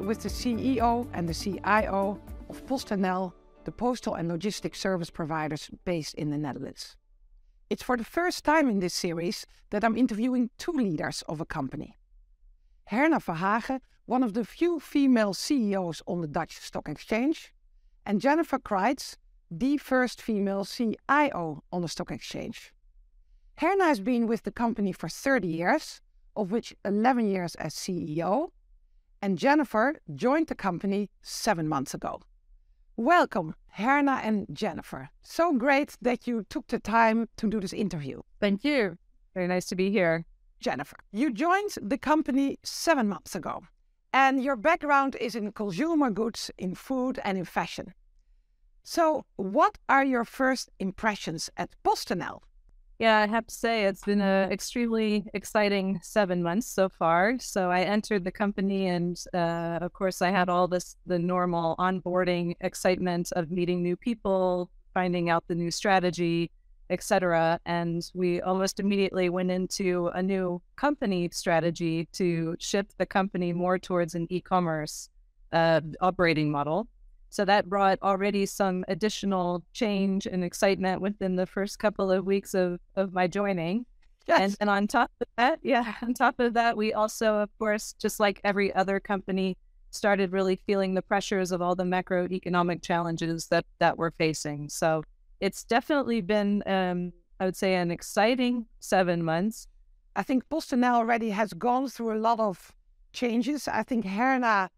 with 0.00 0.22
the 0.22 0.28
CEO 0.28 1.08
and 1.12 1.28
the 1.28 1.34
CIO 1.34 2.20
of 2.48 2.66
PostNL, 2.66 3.32
the 3.64 3.72
postal 3.72 4.14
and 4.14 4.28
logistics 4.28 4.80
service 4.80 5.10
providers 5.10 5.70
based 5.84 6.14
in 6.14 6.30
the 6.30 6.38
Netherlands. 6.38 6.96
It's 7.70 7.82
for 7.82 7.96
the 7.96 8.04
first 8.04 8.44
time 8.44 8.68
in 8.68 8.80
this 8.80 8.94
series 8.94 9.46
that 9.70 9.84
I'm 9.84 9.96
interviewing 9.96 10.50
two 10.56 10.72
leaders 10.72 11.22
of 11.28 11.40
a 11.40 11.44
company. 11.44 11.96
Herna 12.90 13.20
Verhagen, 13.22 13.80
one 14.06 14.22
of 14.22 14.32
the 14.32 14.44
few 14.44 14.80
female 14.80 15.34
CEOs 15.34 16.02
on 16.06 16.22
the 16.22 16.26
Dutch 16.26 16.58
Stock 16.58 16.88
Exchange, 16.88 17.52
and 18.06 18.22
Jennifer 18.22 18.58
Crites, 18.58 19.18
the 19.50 19.76
first 19.76 20.22
female 20.22 20.64
CIO 20.64 21.62
on 21.70 21.82
the 21.82 21.88
stock 21.88 22.10
exchange. 22.10 22.72
Herna 23.60 23.84
has 23.84 24.00
been 24.00 24.26
with 24.26 24.44
the 24.44 24.52
company 24.52 24.92
for 24.92 25.08
30 25.08 25.48
years, 25.48 26.00
of 26.36 26.50
which 26.50 26.74
11 26.84 27.28
years 27.28 27.54
as 27.56 27.74
CEO, 27.74 28.50
and 29.20 29.38
Jennifer 29.38 29.94
joined 30.14 30.48
the 30.48 30.54
company 30.54 31.10
seven 31.22 31.68
months 31.68 31.94
ago. 31.94 32.20
Welcome, 32.96 33.54
Herna 33.76 34.20
and 34.24 34.46
Jennifer. 34.52 35.10
So 35.22 35.52
great 35.52 35.96
that 36.02 36.26
you 36.26 36.44
took 36.50 36.66
the 36.66 36.78
time 36.78 37.28
to 37.36 37.48
do 37.48 37.60
this 37.60 37.72
interview. 37.72 38.22
Thank 38.40 38.64
you. 38.64 38.98
Very 39.34 39.46
nice 39.46 39.66
to 39.66 39.76
be 39.76 39.90
here. 39.90 40.24
Jennifer, 40.60 40.96
you 41.12 41.32
joined 41.32 41.70
the 41.80 41.98
company 41.98 42.58
seven 42.64 43.08
months 43.08 43.36
ago, 43.36 43.62
and 44.12 44.42
your 44.42 44.56
background 44.56 45.16
is 45.20 45.36
in 45.36 45.52
consumer 45.52 46.10
goods, 46.10 46.50
in 46.58 46.74
food, 46.74 47.20
and 47.22 47.38
in 47.38 47.44
fashion. 47.44 47.94
So, 48.82 49.24
what 49.36 49.78
are 49.88 50.04
your 50.04 50.24
first 50.24 50.70
impressions 50.80 51.50
at 51.56 51.70
PostNL? 51.84 52.40
Yeah, 52.98 53.18
I 53.18 53.28
have 53.28 53.46
to 53.46 53.54
say 53.54 53.84
it's 53.84 54.04
been 54.04 54.20
an 54.20 54.50
extremely 54.50 55.24
exciting 55.32 56.00
seven 56.02 56.42
months 56.42 56.66
so 56.66 56.88
far. 56.88 57.38
So 57.38 57.70
I 57.70 57.82
entered 57.82 58.24
the 58.24 58.32
company, 58.32 58.88
and 58.88 59.16
uh, 59.32 59.78
of 59.80 59.92
course, 59.92 60.20
I 60.20 60.30
had 60.30 60.48
all 60.48 60.66
this 60.66 60.96
the 61.06 61.18
normal 61.18 61.76
onboarding 61.78 62.56
excitement 62.60 63.30
of 63.36 63.52
meeting 63.52 63.84
new 63.84 63.96
people, 63.96 64.68
finding 64.94 65.30
out 65.30 65.44
the 65.46 65.54
new 65.54 65.70
strategy, 65.70 66.50
etc. 66.90 67.60
And 67.66 68.02
we 68.14 68.40
almost 68.40 68.80
immediately 68.80 69.28
went 69.28 69.52
into 69.52 70.08
a 70.08 70.22
new 70.22 70.60
company 70.74 71.28
strategy 71.32 72.08
to 72.14 72.56
shift 72.58 72.98
the 72.98 73.06
company 73.06 73.52
more 73.52 73.78
towards 73.78 74.16
an 74.16 74.26
e-commerce 74.28 75.08
uh, 75.52 75.82
operating 76.00 76.50
model. 76.50 76.88
So 77.30 77.44
that 77.44 77.68
brought 77.68 77.98
already 78.02 78.46
some 78.46 78.84
additional 78.88 79.62
change 79.72 80.26
and 80.26 80.42
excitement 80.42 81.00
within 81.00 81.36
the 81.36 81.46
first 81.46 81.78
couple 81.78 82.10
of 82.10 82.24
weeks 82.24 82.54
of, 82.54 82.80
of 82.96 83.12
my 83.12 83.26
joining. 83.26 83.86
Yes. 84.26 84.40
And, 84.40 84.56
and 84.60 84.70
on 84.70 84.86
top 84.86 85.10
of 85.20 85.26
that, 85.36 85.58
yeah, 85.62 85.94
on 86.02 86.14
top 86.14 86.40
of 86.40 86.54
that, 86.54 86.76
we 86.76 86.92
also, 86.92 87.36
of 87.36 87.50
course, 87.58 87.94
just 87.98 88.20
like 88.20 88.40
every 88.44 88.74
other 88.74 89.00
company, 89.00 89.56
started 89.90 90.32
really 90.32 90.60
feeling 90.66 90.94
the 90.94 91.02
pressures 91.02 91.50
of 91.50 91.62
all 91.62 91.74
the 91.74 91.84
macroeconomic 91.84 92.82
challenges 92.82 93.46
that 93.48 93.64
that 93.78 93.96
we're 93.96 94.10
facing. 94.12 94.68
So 94.68 95.02
it's 95.40 95.64
definitely 95.64 96.20
been, 96.20 96.62
um, 96.66 97.12
I 97.40 97.44
would 97.46 97.56
say, 97.56 97.74
an 97.74 97.90
exciting 97.90 98.66
seven 98.80 99.24
months. 99.24 99.66
I 100.16 100.22
think 100.22 100.48
PostNL 100.48 100.94
already 100.94 101.30
has 101.30 101.52
gone 101.52 101.88
through 101.88 102.14
a 102.16 102.20
lot 102.20 102.40
of 102.40 102.72
changes. 103.12 103.68
I 103.68 103.82
think 103.82 104.04
Herna 104.04 104.68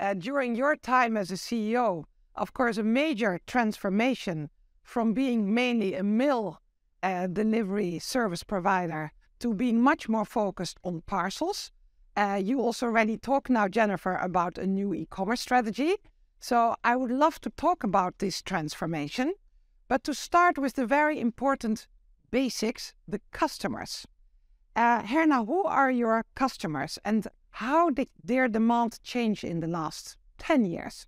uh, 0.00 0.14
during 0.14 0.56
your 0.56 0.74
time 0.74 1.16
as 1.16 1.30
a 1.30 1.34
CEO, 1.34 2.04
of 2.34 2.54
course, 2.54 2.78
a 2.78 2.82
major 2.82 3.38
transformation 3.46 4.48
from 4.82 5.12
being 5.12 5.54
mainly 5.54 5.94
a 5.94 6.02
mill 6.02 6.58
uh, 7.02 7.26
delivery 7.26 7.98
service 7.98 8.42
provider 8.42 9.12
to 9.38 9.54
being 9.54 9.80
much 9.80 10.08
more 10.08 10.24
focused 10.24 10.78
on 10.82 11.02
parcels. 11.02 11.70
Uh, 12.16 12.40
you 12.42 12.60
also 12.60 12.86
already 12.86 13.16
talked 13.16 13.50
now, 13.50 13.68
Jennifer, 13.68 14.16
about 14.16 14.58
a 14.58 14.66
new 14.66 14.92
e 14.94 15.06
commerce 15.10 15.40
strategy. 15.40 15.96
So 16.40 16.74
I 16.82 16.96
would 16.96 17.10
love 17.10 17.40
to 17.42 17.50
talk 17.50 17.84
about 17.84 18.18
this 18.18 18.42
transformation. 18.42 19.34
But 19.88 20.04
to 20.04 20.14
start 20.14 20.56
with 20.58 20.74
the 20.74 20.86
very 20.86 21.20
important 21.20 21.86
basics 22.30 22.94
the 23.06 23.20
customers. 23.32 24.06
Uh, 24.76 25.02
Herna, 25.02 25.46
who 25.46 25.64
are 25.64 25.90
your 25.90 26.24
customers 26.34 26.98
and 27.04 27.26
how 27.50 27.90
did 27.90 28.08
their 28.22 28.48
demand 28.48 29.00
change 29.02 29.44
in 29.44 29.60
the 29.60 29.66
last 29.66 30.16
10 30.38 30.64
years? 30.64 31.06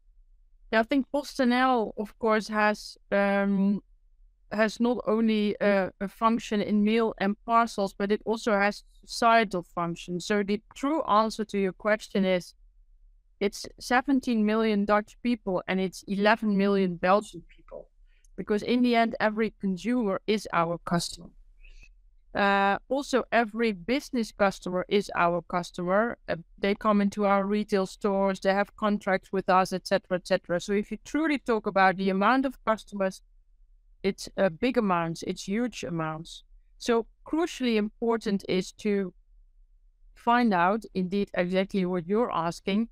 Yeah, 0.70 0.80
I 0.80 0.82
think 0.84 1.06
PostNL, 1.12 1.92
of 1.96 2.18
course, 2.18 2.48
has 2.48 2.96
um, 3.10 3.82
has 4.52 4.80
not 4.80 4.98
only 5.06 5.56
a, 5.60 5.90
a, 6.00 6.08
function 6.08 6.60
in 6.60 6.84
mail 6.84 7.14
and 7.18 7.36
parcels, 7.44 7.94
but 7.94 8.12
it 8.12 8.20
also 8.24 8.52
has 8.52 8.84
societal 9.04 9.62
function. 9.62 10.20
So 10.20 10.42
the 10.42 10.60
true 10.74 11.02
answer 11.04 11.44
to 11.44 11.58
your 11.58 11.72
question 11.72 12.24
is 12.24 12.54
it's 13.40 13.66
17 13.80 14.44
million 14.44 14.84
Dutch 14.84 15.16
people 15.22 15.62
and 15.66 15.80
it's 15.80 16.04
11 16.06 16.56
million 16.56 16.96
Belgian 16.96 17.42
people. 17.48 17.88
Because 18.36 18.62
in 18.62 18.82
the 18.82 18.94
end, 18.94 19.14
every 19.20 19.54
consumer 19.60 20.20
is 20.26 20.48
our 20.52 20.78
customer. 20.84 21.30
Uh, 22.34 22.78
also, 22.88 23.24
every 23.30 23.72
business 23.72 24.32
customer 24.32 24.86
is 24.88 25.10
our 25.14 25.42
customer. 25.42 26.16
Uh, 26.28 26.36
they 26.58 26.74
come 26.74 27.02
into 27.02 27.26
our 27.26 27.44
retail 27.44 27.84
stores, 27.84 28.40
they 28.40 28.54
have 28.54 28.74
contracts 28.76 29.30
with 29.32 29.50
us, 29.50 29.72
etc., 29.72 30.16
etc. 30.16 30.58
So, 30.60 30.72
if 30.72 30.90
you 30.90 30.98
truly 31.04 31.38
talk 31.38 31.66
about 31.66 31.96
the 31.96 32.08
amount 32.08 32.46
of 32.46 32.64
customers, 32.64 33.20
it's 34.02 34.30
a 34.36 34.48
big 34.48 34.78
amounts, 34.78 35.22
it's 35.24 35.46
huge 35.46 35.84
amounts. 35.84 36.42
So, 36.78 37.06
crucially 37.26 37.76
important 37.76 38.44
is 38.48 38.72
to 38.72 39.12
find 40.14 40.54
out, 40.54 40.84
indeed, 40.94 41.30
exactly 41.34 41.84
what 41.84 42.06
you're 42.06 42.32
asking. 42.32 42.88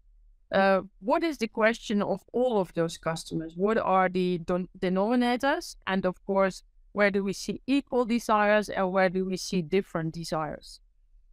Uh, 0.53 0.83
what 1.01 1.23
is 1.23 1.39
the 1.39 1.49
question 1.49 2.03
of 2.03 2.21
all 2.33 2.61
of 2.61 2.75
those 2.75 2.99
customers? 2.99 3.55
What 3.57 3.79
are 3.79 4.09
the 4.09 4.41
denominators? 4.79 5.77
And 5.87 6.05
of 6.05 6.23
course, 6.27 6.63
where 6.93 7.11
do 7.11 7.23
we 7.23 7.33
see 7.33 7.63
equal 7.67 8.05
desires 8.05 8.69
and 8.69 8.93
where 8.93 9.09
do 9.09 9.25
we 9.25 9.37
see 9.37 9.63
different 9.63 10.15
desires? 10.15 10.81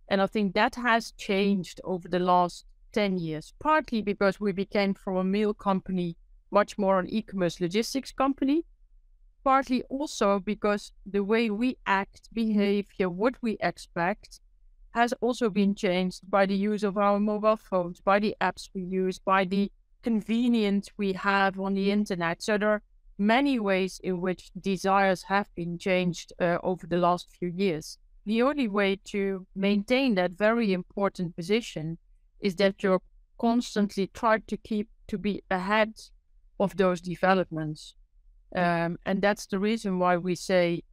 And 0.07 0.21
I 0.21 0.27
think 0.27 0.53
that 0.53 0.75
has 0.75 1.11
changed 1.11 1.81
over 1.83 2.07
the 2.07 2.19
last 2.19 2.65
10 2.93 3.17
years, 3.17 3.53
partly 3.59 4.01
because 4.01 4.39
we 4.39 4.51
became 4.51 4.93
from 4.93 5.17
a 5.17 5.23
mail 5.23 5.53
company 5.53 6.15
much 6.49 6.77
more 6.77 6.99
an 6.99 7.07
e 7.09 7.21
commerce 7.21 7.59
logistics 7.59 8.11
company, 8.11 8.63
partly 9.43 9.83
also 9.83 10.39
because 10.39 10.91
the 11.05 11.23
way 11.23 11.49
we 11.49 11.77
act, 11.85 12.29
behavior, 12.33 13.09
what 13.09 13.35
we 13.41 13.57
expect 13.59 14.39
has 14.91 15.13
also 15.21 15.49
been 15.49 15.75
changed 15.75 16.21
by 16.29 16.45
the 16.45 16.55
use 16.55 16.83
of 16.83 16.97
our 16.97 17.19
mobile 17.19 17.57
phones, 17.57 17.99
by 17.99 18.19
the 18.19 18.35
apps 18.41 18.69
we 18.73 18.81
use, 18.81 19.19
by 19.19 19.43
the 19.43 19.71
convenience 20.01 20.89
we 20.97 21.13
have 21.13 21.59
on 21.59 21.73
the 21.73 21.91
internet. 21.91 22.41
So 22.41 22.57
there 22.57 22.81
many 23.17 23.59
ways 23.59 23.99
in 24.03 24.21
which 24.21 24.51
desires 24.59 25.23
have 25.23 25.49
been 25.55 25.77
changed 25.77 26.33
uh, 26.39 26.57
over 26.63 26.85
the 26.87 26.97
last 26.97 27.27
few 27.31 27.49
years. 27.49 27.97
The 28.25 28.41
only 28.41 28.67
way 28.67 28.99
to 29.05 29.47
maintain 29.55 30.15
that 30.15 30.31
very 30.31 30.73
important 30.73 31.35
position 31.35 31.97
is 32.39 32.55
that 32.55 32.83
you're 32.83 33.01
constantly 33.39 34.07
trying 34.07 34.43
to 34.47 34.57
keep 34.57 34.89
to 35.07 35.17
be 35.17 35.41
ahead 35.49 35.93
of 36.59 36.75
those 36.75 37.01
developments. 37.01 37.95
Um, 38.55 38.97
and 39.05 39.21
that's 39.21 39.45
the 39.45 39.59
reason 39.59 39.99
why 39.99 40.17
we 40.17 40.35
say 40.35 40.83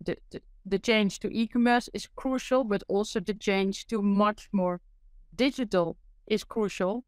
the, 0.00 0.16
the, 0.30 0.40
the 0.64 0.78
change 0.78 1.20
to 1.20 1.28
e-commerce 1.28 1.88
is 1.92 2.08
crucial, 2.16 2.64
but 2.64 2.82
also 2.88 3.20
the 3.20 3.34
change 3.34 3.86
to 3.88 4.02
much 4.02 4.48
more 4.52 4.80
digital 5.34 5.96
is 6.26 6.44
crucial. 6.44 7.04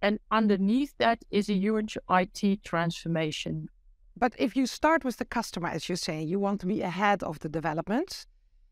And 0.00 0.18
underneath 0.30 0.94
that 0.98 1.24
is 1.30 1.48
a 1.48 1.54
huge 1.54 1.96
IT 2.10 2.62
transformation. 2.62 3.68
But 4.16 4.34
if 4.38 4.56
you 4.56 4.66
start 4.66 5.04
with 5.04 5.16
the 5.16 5.24
customer, 5.24 5.68
as 5.68 5.88
you 5.88 5.96
say, 5.96 6.22
you 6.22 6.38
want 6.38 6.60
to 6.60 6.66
be 6.66 6.82
ahead 6.82 7.22
of 7.22 7.40
the 7.40 7.48
developments. 7.48 8.26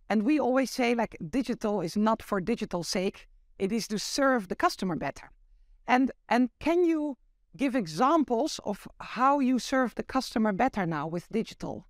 And 0.08 0.22
we 0.22 0.38
always 0.38 0.70
say, 0.70 0.94
like, 0.94 1.16
digital 1.30 1.80
is 1.80 1.96
not 1.96 2.22
for 2.22 2.40
digital 2.40 2.82
sake, 2.82 3.28
it 3.58 3.72
is 3.72 3.88
to 3.88 3.98
serve 3.98 4.48
the 4.48 4.56
customer 4.56 4.96
better. 4.96 5.30
And, 5.86 6.12
and 6.28 6.50
can 6.60 6.84
you 6.84 7.16
give 7.56 7.74
examples 7.74 8.60
of 8.64 8.86
how 9.00 9.40
you 9.40 9.58
serve 9.58 9.94
the 9.94 10.02
customer 10.02 10.52
better 10.52 10.86
now 10.86 11.06
with 11.06 11.28
digital? 11.30 11.86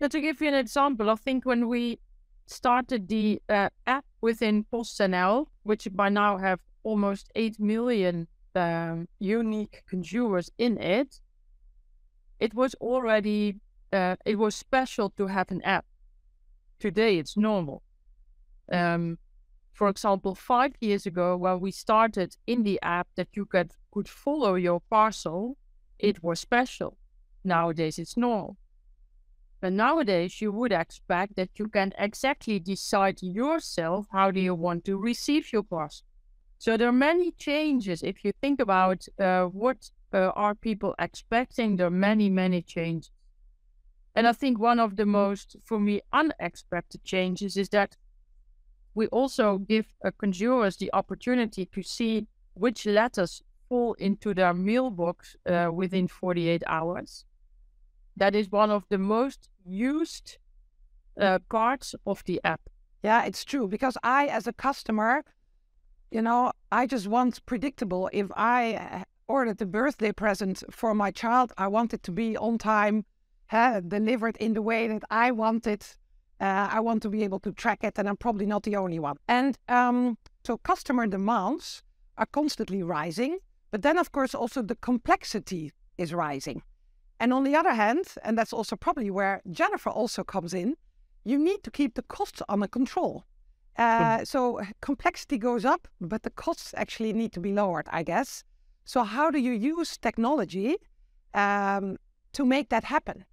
Yeah, 0.00 0.08
to 0.08 0.20
give 0.20 0.40
you 0.40 0.48
an 0.48 0.54
example, 0.54 1.10
I 1.10 1.14
think 1.14 1.44
when 1.44 1.68
we 1.68 1.98
started 2.46 3.08
the 3.08 3.40
uh, 3.48 3.70
app 3.86 4.04
within 4.20 4.64
PostNL, 4.72 5.46
which 5.64 5.88
by 5.92 6.08
now 6.08 6.38
have 6.38 6.60
almost 6.82 7.30
8 7.34 7.58
million 7.58 8.28
um, 8.54 9.08
unique 9.18 9.82
consumers 9.88 10.50
in 10.58 10.78
it, 10.78 11.20
it 12.40 12.54
was 12.54 12.74
already 12.74 13.60
uh, 13.92 14.16
it 14.24 14.38
was 14.38 14.54
special 14.54 15.10
to 15.10 15.26
have 15.26 15.50
an 15.50 15.62
app. 15.62 15.84
Today 16.78 17.18
it's 17.18 17.36
normal. 17.36 17.82
Um, 18.70 19.18
for 19.72 19.88
example, 19.88 20.34
five 20.34 20.72
years 20.80 21.06
ago, 21.06 21.36
when 21.36 21.60
we 21.60 21.70
started 21.70 22.36
in 22.46 22.62
the 22.62 22.80
app 22.82 23.08
that 23.16 23.28
you 23.34 23.44
could 23.44 23.72
could 23.90 24.08
follow 24.08 24.54
your 24.54 24.80
parcel, 24.90 25.56
it 25.98 26.22
was 26.22 26.40
special. 26.40 26.98
Nowadays 27.44 27.98
it's 27.98 28.16
normal. 28.16 28.56
But 29.60 29.72
nowadays 29.72 30.40
you 30.40 30.52
would 30.52 30.72
expect 30.72 31.36
that 31.36 31.58
you 31.58 31.68
can 31.68 31.92
exactly 31.98 32.58
decide 32.58 33.22
yourself 33.22 34.06
how 34.12 34.30
do 34.30 34.40
you 34.40 34.54
want 34.54 34.84
to 34.84 34.98
receive 34.98 35.52
your 35.52 35.62
parcel. 35.62 36.06
So 36.58 36.76
there 36.76 36.88
are 36.88 36.92
many 36.92 37.32
changes. 37.32 38.02
If 38.02 38.24
you 38.24 38.32
think 38.40 38.60
about 38.60 39.06
uh, 39.18 39.44
what 39.44 39.90
uh, 40.12 40.32
are 40.34 40.54
people 40.54 40.94
expecting, 40.98 41.76
there 41.76 41.86
are 41.86 41.90
many, 41.90 42.28
many 42.30 42.62
changes. 42.62 43.10
And 44.14 44.26
I 44.26 44.32
think 44.32 44.58
one 44.58 44.80
of 44.80 44.96
the 44.96 45.04
most, 45.04 45.56
for 45.62 45.78
me, 45.78 46.00
unexpected 46.12 47.04
changes 47.04 47.56
is 47.56 47.68
that 47.70 47.96
we 48.94 49.08
also 49.08 49.58
give 49.58 49.86
uh, 50.04 50.10
consumers 50.18 50.78
the 50.78 50.90
opportunity 50.94 51.66
to 51.66 51.82
see 51.82 52.26
which 52.54 52.86
letters 52.86 53.42
fall 53.68 53.92
into 53.94 54.32
their 54.32 54.54
mailbox 54.54 55.36
uh, 55.44 55.68
within 55.72 56.08
48 56.08 56.62
hours. 56.66 57.26
That 58.16 58.34
is 58.34 58.50
one 58.50 58.70
of 58.70 58.84
the 58.88 58.96
most 58.96 59.50
used 59.66 60.38
uh, 61.20 61.40
parts 61.50 61.94
of 62.06 62.24
the 62.24 62.40
app. 62.42 62.62
Yeah, 63.02 63.24
it's 63.24 63.44
true 63.44 63.68
because 63.68 63.98
I, 64.02 64.26
as 64.28 64.46
a 64.46 64.52
customer, 64.54 65.22
you 66.10 66.22
know, 66.22 66.52
I 66.72 66.86
just 66.86 67.06
want 67.06 67.44
predictable. 67.44 68.08
If 68.12 68.28
I 68.34 69.04
ordered 69.28 69.60
a 69.60 69.66
birthday 69.66 70.12
present 70.12 70.62
for 70.70 70.94
my 70.94 71.10
child, 71.10 71.52
I 71.58 71.68
want 71.68 71.92
it 71.94 72.02
to 72.04 72.12
be 72.12 72.36
on 72.36 72.58
time, 72.58 73.04
uh, 73.50 73.80
delivered 73.80 74.36
in 74.38 74.54
the 74.54 74.62
way 74.62 74.88
that 74.88 75.02
I 75.10 75.30
want 75.30 75.66
it. 75.66 75.96
Uh, 76.40 76.68
I 76.70 76.80
want 76.80 77.02
to 77.02 77.08
be 77.08 77.24
able 77.24 77.40
to 77.40 77.52
track 77.52 77.82
it, 77.82 77.98
and 77.98 78.08
I'm 78.08 78.16
probably 78.16 78.46
not 78.46 78.62
the 78.62 78.76
only 78.76 78.98
one. 78.98 79.16
And 79.26 79.58
um, 79.68 80.18
so, 80.44 80.58
customer 80.58 81.06
demands 81.06 81.82
are 82.18 82.26
constantly 82.26 82.82
rising, 82.82 83.38
but 83.70 83.82
then, 83.82 83.98
of 83.98 84.12
course, 84.12 84.34
also 84.34 84.62
the 84.62 84.76
complexity 84.76 85.72
is 85.96 86.12
rising. 86.12 86.62
And 87.18 87.32
on 87.32 87.44
the 87.44 87.56
other 87.56 87.72
hand, 87.72 88.04
and 88.22 88.36
that's 88.36 88.52
also 88.52 88.76
probably 88.76 89.10
where 89.10 89.40
Jennifer 89.50 89.88
also 89.88 90.22
comes 90.22 90.52
in, 90.52 90.76
you 91.24 91.38
need 91.38 91.62
to 91.64 91.70
keep 91.70 91.94
the 91.94 92.02
costs 92.02 92.42
under 92.48 92.68
control. 92.68 93.24
Uh, 93.78 94.24
so 94.24 94.60
complexity 94.82 95.38
goes 95.38 95.64
up, 95.64 95.88
but 96.00 96.22
the 96.22 96.30
costs 96.30 96.74
actually 96.76 97.14
need 97.14 97.32
to 97.32 97.40
be 97.40 97.52
lowered, 97.52 97.86
I 97.90 98.02
guess. 98.02 98.44
So 98.86 99.02
how 99.02 99.32
do 99.32 99.40
you 99.40 99.50
use 99.50 99.96
technology 99.96 100.76
um, 101.34 101.96
to 102.34 102.46
make 102.46 102.68
that 102.68 102.84
happen? 102.84 103.24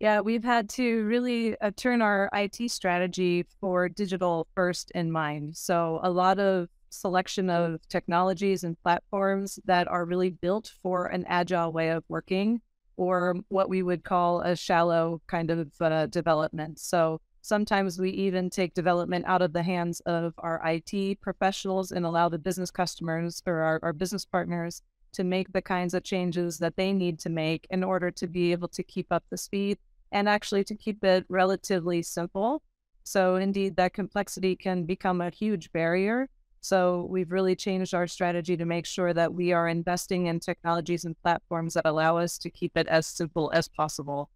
Yeah, 0.00 0.20
we've 0.20 0.42
had 0.42 0.70
to 0.70 1.04
really 1.04 1.58
uh, 1.60 1.72
turn 1.76 2.00
our 2.00 2.30
IT 2.32 2.70
strategy 2.70 3.44
for 3.60 3.90
digital 3.90 4.48
first 4.54 4.90
in 4.92 5.12
mind. 5.12 5.58
So 5.58 6.00
a 6.02 6.10
lot 6.10 6.40
of 6.40 6.68
selection 6.88 7.50
of 7.50 7.86
technologies 7.88 8.64
and 8.64 8.80
platforms 8.82 9.58
that 9.66 9.86
are 9.88 10.06
really 10.06 10.30
built 10.30 10.72
for 10.82 11.06
an 11.06 11.26
agile 11.28 11.70
way 11.70 11.90
of 11.90 12.02
working 12.08 12.62
or 12.96 13.36
what 13.48 13.68
we 13.68 13.82
would 13.82 14.04
call 14.04 14.40
a 14.40 14.56
shallow 14.56 15.20
kind 15.26 15.50
of 15.50 15.70
uh, 15.82 16.06
development. 16.06 16.78
So 16.78 17.20
Sometimes 17.44 17.98
we 17.98 18.08
even 18.08 18.48
take 18.48 18.72
development 18.72 19.26
out 19.26 19.42
of 19.42 19.52
the 19.52 19.62
hands 19.62 20.00
of 20.06 20.32
our 20.38 20.62
IT 20.64 21.20
professionals 21.20 21.92
and 21.92 22.06
allow 22.06 22.30
the 22.30 22.38
business 22.38 22.70
customers 22.70 23.42
or 23.44 23.56
our, 23.56 23.80
our 23.82 23.92
business 23.92 24.24
partners 24.24 24.80
to 25.14 25.24
make 25.24 25.52
the 25.52 25.62
kinds 25.62 25.94
of 25.94 26.04
changes 26.04 26.58
that 26.58 26.76
they 26.76 26.92
need 26.92 27.18
to 27.20 27.30
make 27.30 27.66
in 27.70 27.82
order 27.82 28.10
to 28.10 28.26
be 28.26 28.52
able 28.52 28.68
to 28.68 28.82
keep 28.82 29.06
up 29.10 29.24
the 29.30 29.36
speed 29.36 29.78
and 30.12 30.28
actually 30.28 30.64
to 30.64 30.74
keep 30.74 31.02
it 31.02 31.24
relatively 31.28 32.02
simple. 32.02 32.62
So, 33.02 33.36
indeed, 33.36 33.76
that 33.76 33.92
complexity 33.92 34.56
can 34.56 34.84
become 34.84 35.20
a 35.20 35.30
huge 35.30 35.70
barrier. 35.72 36.28
So, 36.60 37.06
we've 37.10 37.30
really 37.30 37.56
changed 37.56 37.92
our 37.94 38.06
strategy 38.06 38.56
to 38.56 38.64
make 38.64 38.86
sure 38.86 39.12
that 39.12 39.34
we 39.34 39.52
are 39.52 39.68
investing 39.68 40.26
in 40.26 40.40
technologies 40.40 41.04
and 41.04 41.20
platforms 41.22 41.74
that 41.74 41.84
allow 41.84 42.16
us 42.16 42.38
to 42.38 42.50
keep 42.50 42.76
it 42.76 42.86
as 42.86 43.06
simple 43.06 43.50
as 43.52 43.68
possible. 43.68 44.30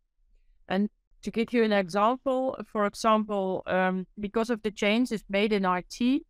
And 0.69 0.91
to 1.23 1.31
give 1.31 1.53
you 1.53 1.65
an 1.65 1.73
example, 1.73 2.59
for 2.71 2.87
example, 2.87 3.63
um, 3.67 4.07
because 4.21 4.51
of 4.51 4.63
the 4.63 4.71
changes 4.71 5.25
made 5.29 5.53
in 5.53 5.65
IT, 5.65 6.23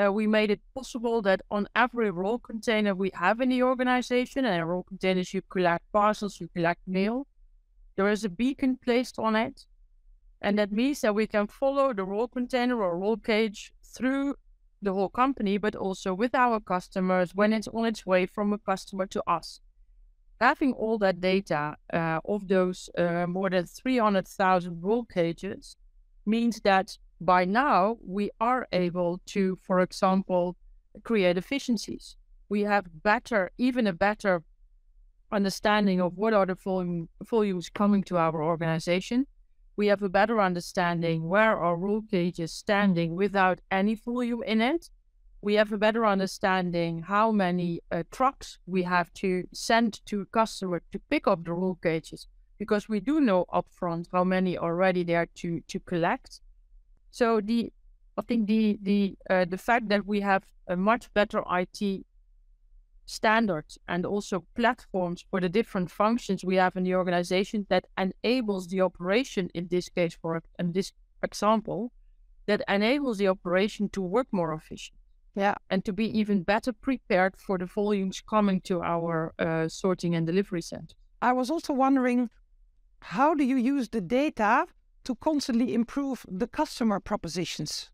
uh, 0.00 0.12
we 0.12 0.26
made 0.26 0.50
it 0.50 0.60
possible 0.74 1.22
that 1.22 1.40
on 1.50 1.68
every 1.74 2.10
roll 2.10 2.38
container 2.38 2.94
we 2.94 3.10
have 3.14 3.40
in 3.40 3.48
the 3.48 3.62
organization, 3.62 4.44
and 4.44 4.68
roll 4.68 4.84
containers 4.84 5.32
you 5.32 5.42
collect 5.42 5.90
parcels, 5.92 6.40
you 6.40 6.48
collect 6.54 6.80
mail, 6.86 7.26
there 7.96 8.08
is 8.08 8.24
a 8.24 8.28
beacon 8.28 8.78
placed 8.84 9.18
on 9.18 9.36
it. 9.36 9.66
And 10.42 10.58
that 10.58 10.70
means 10.70 11.00
that 11.00 11.14
we 11.14 11.26
can 11.26 11.46
follow 11.46 11.94
the 11.94 12.04
roll 12.04 12.28
container 12.28 12.82
or 12.82 12.98
roll 12.98 13.16
cage 13.16 13.72
through 13.82 14.36
the 14.82 14.92
whole 14.92 15.08
company, 15.08 15.56
but 15.56 15.74
also 15.74 16.12
with 16.12 16.34
our 16.34 16.60
customers 16.60 17.34
when 17.34 17.52
it's 17.52 17.68
on 17.68 17.86
its 17.86 18.04
way 18.04 18.26
from 18.26 18.52
a 18.52 18.58
customer 18.58 19.06
to 19.06 19.22
us 19.26 19.60
having 20.40 20.72
all 20.74 20.98
that 20.98 21.20
data 21.20 21.76
uh, 21.92 22.20
of 22.24 22.48
those 22.48 22.90
uh, 22.98 23.26
more 23.26 23.50
than 23.50 23.64
300,000 23.64 24.82
roll 24.82 25.04
cages 25.04 25.76
means 26.26 26.60
that 26.60 26.98
by 27.20 27.44
now 27.44 27.98
we 28.04 28.30
are 28.40 28.66
able 28.72 29.20
to, 29.26 29.58
for 29.62 29.80
example, 29.80 30.56
create 31.02 31.36
efficiencies. 31.36 32.16
We 32.48 32.62
have 32.62 33.02
better, 33.02 33.50
even 33.58 33.86
a 33.86 33.92
better 33.92 34.42
understanding 35.32 36.00
of 36.00 36.16
what 36.16 36.32
are 36.32 36.46
the 36.46 36.54
volume, 36.54 37.08
volumes 37.24 37.68
coming 37.68 38.02
to 38.04 38.16
our 38.16 38.42
organization. 38.42 39.26
We 39.76 39.88
have 39.88 40.02
a 40.02 40.08
better 40.08 40.40
understanding 40.40 41.28
where 41.28 41.58
our 41.58 41.76
rule 41.76 41.94
roll 41.94 42.02
cages 42.10 42.52
standing 42.52 43.14
without 43.16 43.60
any 43.70 43.94
volume 43.94 44.42
in 44.44 44.60
it 44.60 44.90
we 45.46 45.54
have 45.54 45.72
a 45.72 45.78
better 45.78 46.04
understanding 46.04 47.02
how 47.02 47.30
many 47.30 47.80
uh, 47.92 48.02
trucks 48.10 48.58
we 48.66 48.82
have 48.82 49.12
to 49.14 49.44
send 49.52 50.04
to 50.06 50.22
a 50.22 50.26
customer 50.26 50.82
to 50.90 50.98
pick 51.10 51.28
up 51.28 51.44
the 51.44 51.52
roll 51.52 51.78
cages 51.82 52.26
because 52.58 52.88
we 52.88 52.98
do 52.98 53.20
know 53.20 53.44
upfront 53.52 54.06
how 54.12 54.24
many 54.24 54.56
are 54.56 54.72
already 54.72 55.04
there 55.04 55.26
to 55.34 55.60
to 55.68 55.78
collect. 55.78 56.40
So 57.20 57.40
the 57.40 57.72
I 58.18 58.22
think 58.28 58.46
the 58.46 58.78
the 58.82 59.00
uh, 59.30 59.46
the 59.46 59.56
fact 59.68 59.88
that 59.88 60.04
we 60.12 60.20
have 60.20 60.44
a 60.68 60.76
much 60.76 61.04
better 61.14 61.42
IT 61.62 61.80
standards 63.06 63.78
and 63.88 64.04
also 64.04 64.44
platforms 64.54 65.24
for 65.30 65.40
the 65.40 65.48
different 65.48 65.90
functions 65.90 66.44
we 66.44 66.56
have 66.56 66.76
in 66.76 66.84
the 66.84 66.94
organization 66.94 67.66
that 67.70 67.84
enables 67.96 68.68
the 68.68 68.82
operation 68.82 69.48
in 69.54 69.68
this 69.68 69.88
case 69.88 70.14
for 70.20 70.42
in 70.58 70.72
this 70.72 70.92
example 71.22 71.90
that 72.48 72.60
enables 72.68 73.16
the 73.16 73.28
operation 73.28 73.88
to 73.88 74.02
work 74.02 74.26
more 74.30 74.52
efficient 74.52 74.98
yeah. 75.36 75.54
And 75.68 75.84
to 75.84 75.92
be 75.92 76.06
even 76.18 76.44
better 76.44 76.72
prepared 76.72 77.36
for 77.36 77.58
the 77.58 77.66
volumes 77.66 78.22
coming 78.22 78.60
to 78.62 78.82
our 78.82 79.34
uh, 79.38 79.68
sorting 79.68 80.14
and 80.14 80.26
delivery 80.26 80.62
center. 80.62 80.96
I 81.20 81.32
was 81.32 81.50
also 81.50 81.74
wondering 81.74 82.30
how 83.00 83.34
do 83.34 83.44
you 83.44 83.56
use 83.56 83.90
the 83.90 84.00
data 84.00 84.66
to 85.06 85.14
constantly 85.14 85.74
improve 85.74 86.26
the 86.28 86.46
customer 86.46 87.00
propositions? 87.00 87.90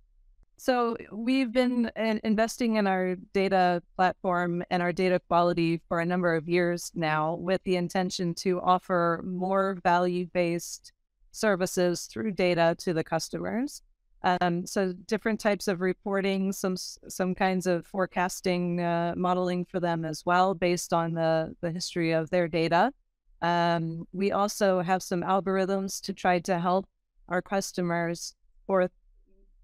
So 0.56 0.96
we've 1.10 1.52
been 1.52 1.90
investing 1.96 2.76
in 2.76 2.86
our 2.86 3.16
data 3.32 3.82
platform 3.96 4.62
and 4.70 4.80
our 4.82 4.92
data 4.92 5.20
quality 5.28 5.80
for 5.88 6.00
a 6.00 6.06
number 6.06 6.36
of 6.36 6.48
years 6.48 6.92
now 6.94 7.34
with 7.34 7.62
the 7.64 7.76
intention 7.76 8.34
to 8.36 8.60
offer 8.60 9.22
more 9.26 9.78
value 9.82 10.26
based 10.32 10.92
services 11.32 12.02
through 12.02 12.32
data 12.32 12.76
to 12.78 12.94
the 12.94 13.02
customers. 13.02 13.82
Um, 14.22 14.64
so 14.66 14.92
different 14.92 15.40
types 15.40 15.66
of 15.66 15.80
reporting, 15.80 16.52
some 16.52 16.76
some 16.76 17.34
kinds 17.34 17.66
of 17.66 17.84
forecasting 17.84 18.80
uh, 18.80 19.14
modeling 19.16 19.64
for 19.64 19.80
them 19.80 20.04
as 20.04 20.24
well, 20.24 20.54
based 20.54 20.92
on 20.92 21.14
the 21.14 21.56
the 21.60 21.72
history 21.72 22.12
of 22.12 22.30
their 22.30 22.46
data. 22.46 22.92
Um, 23.40 24.06
we 24.12 24.30
also 24.30 24.80
have 24.80 25.02
some 25.02 25.22
algorithms 25.22 26.00
to 26.02 26.12
try 26.12 26.38
to 26.38 26.60
help 26.60 26.86
our 27.28 27.42
customers 27.42 28.34
for 28.66 28.90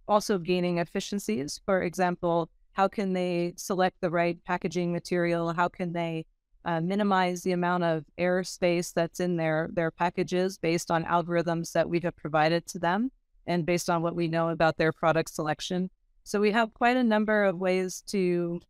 also 0.07 0.39
gaining 0.39 0.79
efficiencies. 0.79 1.61
For 1.65 1.83
example, 1.83 2.49
how 2.73 2.89
can 2.89 3.13
they 3.13 3.55
select 3.57 4.01
the 4.01 4.11
right 4.11 4.43
packaging 4.45 4.93
material? 4.93 5.53
How 5.53 5.69
can 5.69 5.93
they 5.93 6.25
uh, 6.65 6.81
minimize 6.81 7.43
the 7.43 7.53
amount 7.53 7.85
of 7.85 8.05
airspace 8.19 8.93
that's 8.93 9.21
in 9.21 9.37
their 9.37 9.69
their 9.73 9.91
packages 9.91 10.59
based 10.59 10.91
on 10.91 11.05
algorithms 11.05 11.73
that 11.73 11.89
we 11.89 12.01
have 12.01 12.17
provided 12.17 12.67
to 12.69 12.79
them? 12.79 13.11
and 13.49 13.65
based 13.67 13.91
on 13.91 14.03
what 14.03 14.15
we 14.15 14.29
know 14.29 14.51
about 14.51 14.77
their 14.77 14.93
product 14.93 15.31
selection. 15.31 15.91
So 16.23 16.39
we 16.39 16.53
have 16.53 16.75
quite 16.75 16.99
a 16.99 17.03
number 17.03 17.45
of 17.45 17.59
ways 17.59 18.05
to 18.09 18.61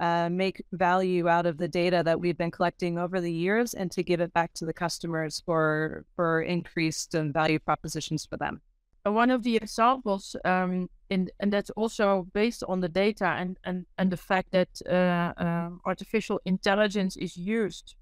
uh, 0.00 0.28
make 0.30 0.62
value 0.72 1.28
out 1.28 1.46
of 1.46 1.58
the 1.58 1.68
data 1.68 2.02
that 2.04 2.20
we've 2.20 2.38
been 2.38 2.50
collecting 2.50 2.98
over 2.98 3.20
the 3.20 3.32
years 3.32 3.74
and 3.74 3.90
to 3.90 4.02
give 4.02 4.20
it 4.20 4.32
back 4.32 4.52
to 4.54 4.64
the 4.64 4.72
customers 4.72 5.42
for 5.44 6.04
for 6.14 6.42
increased 6.42 7.14
um, 7.14 7.32
value 7.32 7.58
propositions 7.58 8.26
for 8.26 8.36
them. 8.36 8.60
One 9.04 9.30
of 9.30 9.42
the 9.42 9.56
examples, 9.56 10.36
um, 10.44 10.90
in, 11.08 11.30
and 11.40 11.52
that's 11.52 11.70
also 11.70 12.26
based 12.34 12.62
on 12.68 12.80
the 12.80 12.88
data 12.88 13.26
and, 13.26 13.56
and, 13.64 13.86
and 13.96 14.10
the 14.10 14.16
fact 14.16 14.50
that 14.52 14.68
uh, 14.86 15.32
uh, 15.40 15.70
artificial 15.86 16.40
intelligence 16.44 17.16
is 17.16 17.36
used 17.36 17.94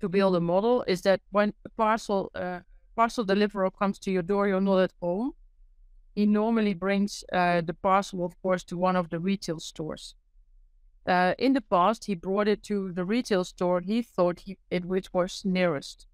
to 0.00 0.08
build 0.08 0.36
a 0.36 0.40
model, 0.40 0.84
is 0.86 1.02
that 1.02 1.20
when 1.30 1.54
a 1.64 1.68
parcel 1.70 2.30
uh, 2.34 2.60
parcel 2.96 3.24
deliverer 3.24 3.70
comes 3.70 3.98
to 4.00 4.10
your 4.10 4.22
door, 4.22 4.46
you're 4.46 4.60
not 4.60 4.80
at 4.80 4.92
home. 5.00 5.32
He 6.14 6.26
normally 6.26 6.74
brings 6.74 7.24
uh, 7.32 7.60
the 7.62 7.74
parcel, 7.74 8.24
of 8.24 8.40
course, 8.42 8.62
to 8.64 8.76
one 8.76 8.96
of 8.96 9.08
the 9.08 9.18
retail 9.18 9.58
stores. 9.58 10.14
Uh, 11.06 11.34
in 11.38 11.52
the 11.52 11.60
past, 11.60 12.04
he 12.06 12.14
brought 12.14 12.48
it 12.48 12.62
to 12.62 12.92
the 12.92 13.04
retail 13.04 13.44
store 13.44 13.80
he 13.80 14.00
thought 14.02 14.40
he, 14.40 14.56
it 14.70 14.84
which 14.84 15.12
was 15.12 15.42
nearest. 15.44 16.06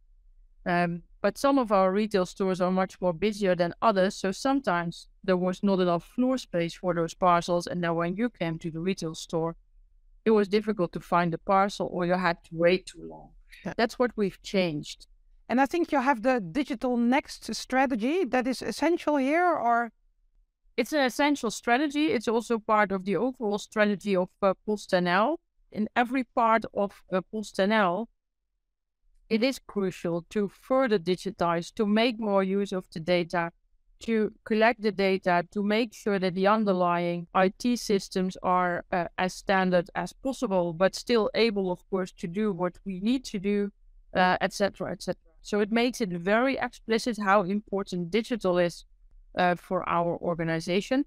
Um, 0.66 1.02
but 1.23 1.38
some 1.38 1.59
of 1.59 1.70
our 1.70 1.92
retail 1.92 2.26
stores 2.26 2.61
are 2.61 2.70
much 2.70 3.00
more 3.00 3.12
busier 3.12 3.54
than 3.54 3.75
others, 3.80 4.16
so 4.16 4.32
sometimes 4.32 5.09
there 5.23 5.37
was 5.37 5.62
not 5.62 5.80
enough 5.80 6.04
floor 6.04 6.38
space 6.38 6.75
for 6.75 6.94
those 6.94 7.14
parcels. 7.14 7.66
And 7.66 7.85
then 7.85 7.94
when 7.94 8.16
you 8.16 8.30
came 8.30 8.59
to 8.59 8.70
the 8.70 8.80
retail 8.80 9.14
store, 9.14 9.56
it 10.25 10.30
was 10.30 10.49
difficult 10.49 10.92
to 10.92 11.00
find 11.00 11.32
the 11.32 11.38
parcel 11.38 11.88
or 11.90 12.06
you 12.06 12.14
had 12.14 12.42
to 12.44 12.50
wait 12.52 12.87
too 12.87 13.06
long. 13.09 13.30
Yeah. 13.64 13.75
That's 13.76 13.99
what 13.99 14.12
we've 14.16 14.40
changed. 14.42 15.06
And 15.49 15.61
I 15.61 15.66
think 15.66 15.92
you 15.92 16.00
have 16.00 16.23
the 16.23 16.40
digital 16.40 16.97
next 16.97 17.52
strategy 17.54 18.25
that 18.25 18.47
is 18.47 18.62
essential 18.62 19.16
here, 19.16 19.44
or 19.44 19.92
It's 20.80 20.94
an 20.94 21.04
essential 21.04 21.50
strategy. 21.50 22.06
It's 22.06 22.26
also 22.26 22.58
part 22.58 22.90
of 22.90 23.04
the 23.04 23.14
overall 23.14 23.58
strategy 23.58 24.16
of 24.16 24.30
uh, 24.40 24.54
PostNL. 24.66 25.37
In 25.70 25.90
every 25.94 26.25
part 26.25 26.64
of 26.72 27.02
uh, 27.12 27.20
PostNL, 27.30 28.06
it 29.28 29.42
is 29.42 29.58
crucial 29.58 30.25
to 30.30 30.49
further 30.49 30.99
digitize, 30.99 31.70
to 31.75 31.84
make 31.84 32.18
more 32.18 32.42
use 32.42 32.72
of 32.72 32.87
the 32.94 32.99
data, 32.99 33.52
to 34.06 34.32
collect 34.46 34.80
the 34.80 34.90
data, 34.90 35.46
to 35.50 35.62
make 35.62 35.92
sure 35.92 36.18
that 36.18 36.34
the 36.34 36.46
underlying 36.46 37.26
IT 37.34 37.78
systems 37.78 38.38
are 38.42 38.87
uh, 38.90 39.04
as 39.18 39.34
standard 39.34 39.90
as 39.94 40.14
possible, 40.14 40.72
but 40.72 40.94
still 40.94 41.28
able, 41.34 41.70
of 41.70 41.80
course, 41.90 42.10
to 42.12 42.26
do 42.26 42.54
what 42.54 42.78
we 42.87 43.00
need 43.00 43.22
to 43.26 43.38
do, 43.38 43.70
uh, 44.14 44.38
etc., 44.40 44.92
etc. 44.92 45.20
So 45.42 45.60
it 45.60 45.70
makes 45.70 46.00
it 46.00 46.08
very 46.08 46.56
explicit 46.56 47.18
how 47.22 47.42
important 47.42 48.10
digital 48.10 48.56
is 48.56 48.87
uh, 49.37 49.54
for 49.54 49.88
our 49.88 50.16
organization. 50.18 51.04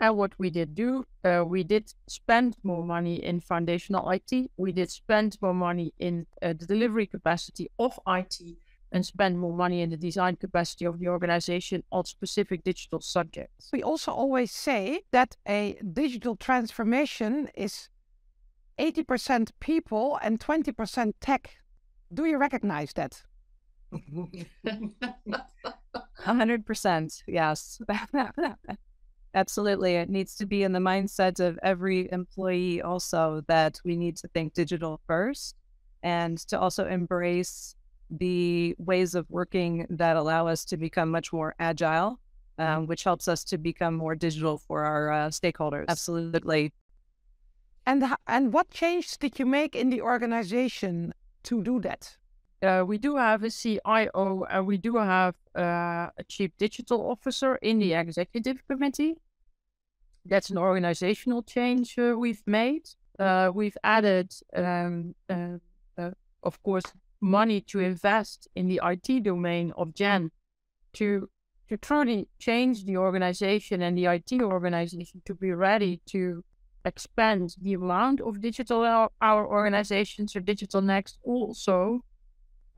And 0.00 0.16
what 0.16 0.32
we 0.38 0.50
did 0.50 0.74
do, 0.74 1.04
uh, 1.24 1.44
we 1.46 1.62
did 1.62 1.92
spend 2.08 2.56
more 2.64 2.84
money 2.84 3.24
in 3.24 3.40
foundational 3.40 4.10
IT. 4.10 4.50
We 4.56 4.72
did 4.72 4.90
spend 4.90 5.38
more 5.40 5.54
money 5.54 5.94
in 5.98 6.26
uh, 6.42 6.48
the 6.48 6.66
delivery 6.66 7.06
capacity 7.06 7.70
of 7.78 7.98
IT 8.08 8.40
and 8.90 9.06
spend 9.06 9.38
more 9.38 9.52
money 9.52 9.82
in 9.82 9.90
the 9.90 9.96
design 9.96 10.36
capacity 10.36 10.84
of 10.84 10.98
the 10.98 11.08
organization 11.08 11.82
on 11.90 12.04
specific 12.04 12.62
digital 12.64 13.00
subjects. 13.00 13.70
we 13.72 13.82
also 13.82 14.12
always 14.12 14.52
say 14.52 15.02
that 15.10 15.36
a 15.48 15.76
digital 15.92 16.36
transformation 16.36 17.48
is 17.56 17.88
80% 18.78 19.50
people 19.60 20.18
and 20.22 20.40
20% 20.40 21.12
tech. 21.20 21.56
Do 22.12 22.24
you 22.24 22.38
recognize 22.38 22.92
that? 22.94 23.22
hundred 26.18 26.66
percent, 26.66 27.22
yes. 27.26 27.80
Absolutely. 29.34 29.94
It 29.96 30.08
needs 30.08 30.36
to 30.36 30.46
be 30.46 30.62
in 30.62 30.72
the 30.72 30.78
mindset 30.78 31.40
of 31.40 31.58
every 31.62 32.08
employee 32.12 32.80
also 32.80 33.42
that 33.48 33.80
we 33.84 33.96
need 33.96 34.16
to 34.18 34.28
think 34.28 34.54
digital 34.54 35.00
first 35.08 35.56
and 36.04 36.38
to 36.48 36.58
also 36.58 36.86
embrace 36.86 37.74
the 38.10 38.76
ways 38.78 39.14
of 39.16 39.26
working 39.30 39.86
that 39.90 40.16
allow 40.16 40.46
us 40.46 40.64
to 40.66 40.76
become 40.76 41.10
much 41.10 41.32
more 41.32 41.54
agile, 41.58 42.20
um, 42.58 42.86
which 42.86 43.02
helps 43.02 43.26
us 43.26 43.42
to 43.44 43.58
become 43.58 43.94
more 43.94 44.14
digital 44.14 44.58
for 44.58 44.84
our 44.84 45.10
uh, 45.10 45.28
stakeholders. 45.28 45.86
Absolutely. 45.88 46.72
And 47.86 48.04
and 48.26 48.52
what 48.52 48.70
change 48.70 49.18
did 49.18 49.38
you 49.38 49.46
make 49.46 49.74
in 49.74 49.90
the 49.90 50.00
organization 50.00 51.12
to 51.44 51.62
do 51.62 51.80
that? 51.80 52.16
Uh, 52.62 52.84
we 52.86 52.98
do 52.98 53.16
have 53.16 53.42
a 53.42 53.50
CIO 53.50 54.46
and 54.50 54.66
we 54.66 54.78
do 54.78 54.96
have 54.96 55.34
uh, 55.56 56.08
a 56.16 56.24
chief 56.28 56.50
digital 56.58 57.10
officer 57.10 57.56
in 57.56 57.78
the 57.78 57.92
executive 57.94 58.66
committee. 58.66 59.16
That's 60.24 60.50
an 60.50 60.58
organizational 60.58 61.42
change 61.42 61.98
uh, 61.98 62.14
we've 62.16 62.42
made. 62.46 62.88
Uh, 63.18 63.50
we've 63.54 63.76
added, 63.84 64.32
um, 64.56 65.14
uh, 65.28 65.58
uh, 65.98 66.10
of 66.42 66.62
course, 66.62 66.84
money 67.20 67.60
to 67.60 67.80
invest 67.80 68.48
in 68.54 68.68
the 68.68 68.80
IT 68.82 69.22
domain 69.22 69.72
of 69.76 69.94
Jen 69.94 70.30
to 70.94 71.28
to 71.68 71.78
truly 71.78 72.28
change 72.38 72.84
the 72.84 72.96
organization 72.96 73.80
and 73.80 73.96
the 73.96 74.04
IT 74.04 74.32
organization 74.42 75.22
to 75.24 75.34
be 75.34 75.50
ready 75.50 76.00
to 76.04 76.44
expand 76.84 77.56
the 77.62 77.72
amount 77.72 78.20
of 78.20 78.40
digital 78.40 78.82
our, 78.82 79.10
our 79.20 79.46
organization. 79.46 80.28
So 80.28 80.40
Digital 80.40 80.82
Next 80.82 81.18
also 81.22 82.04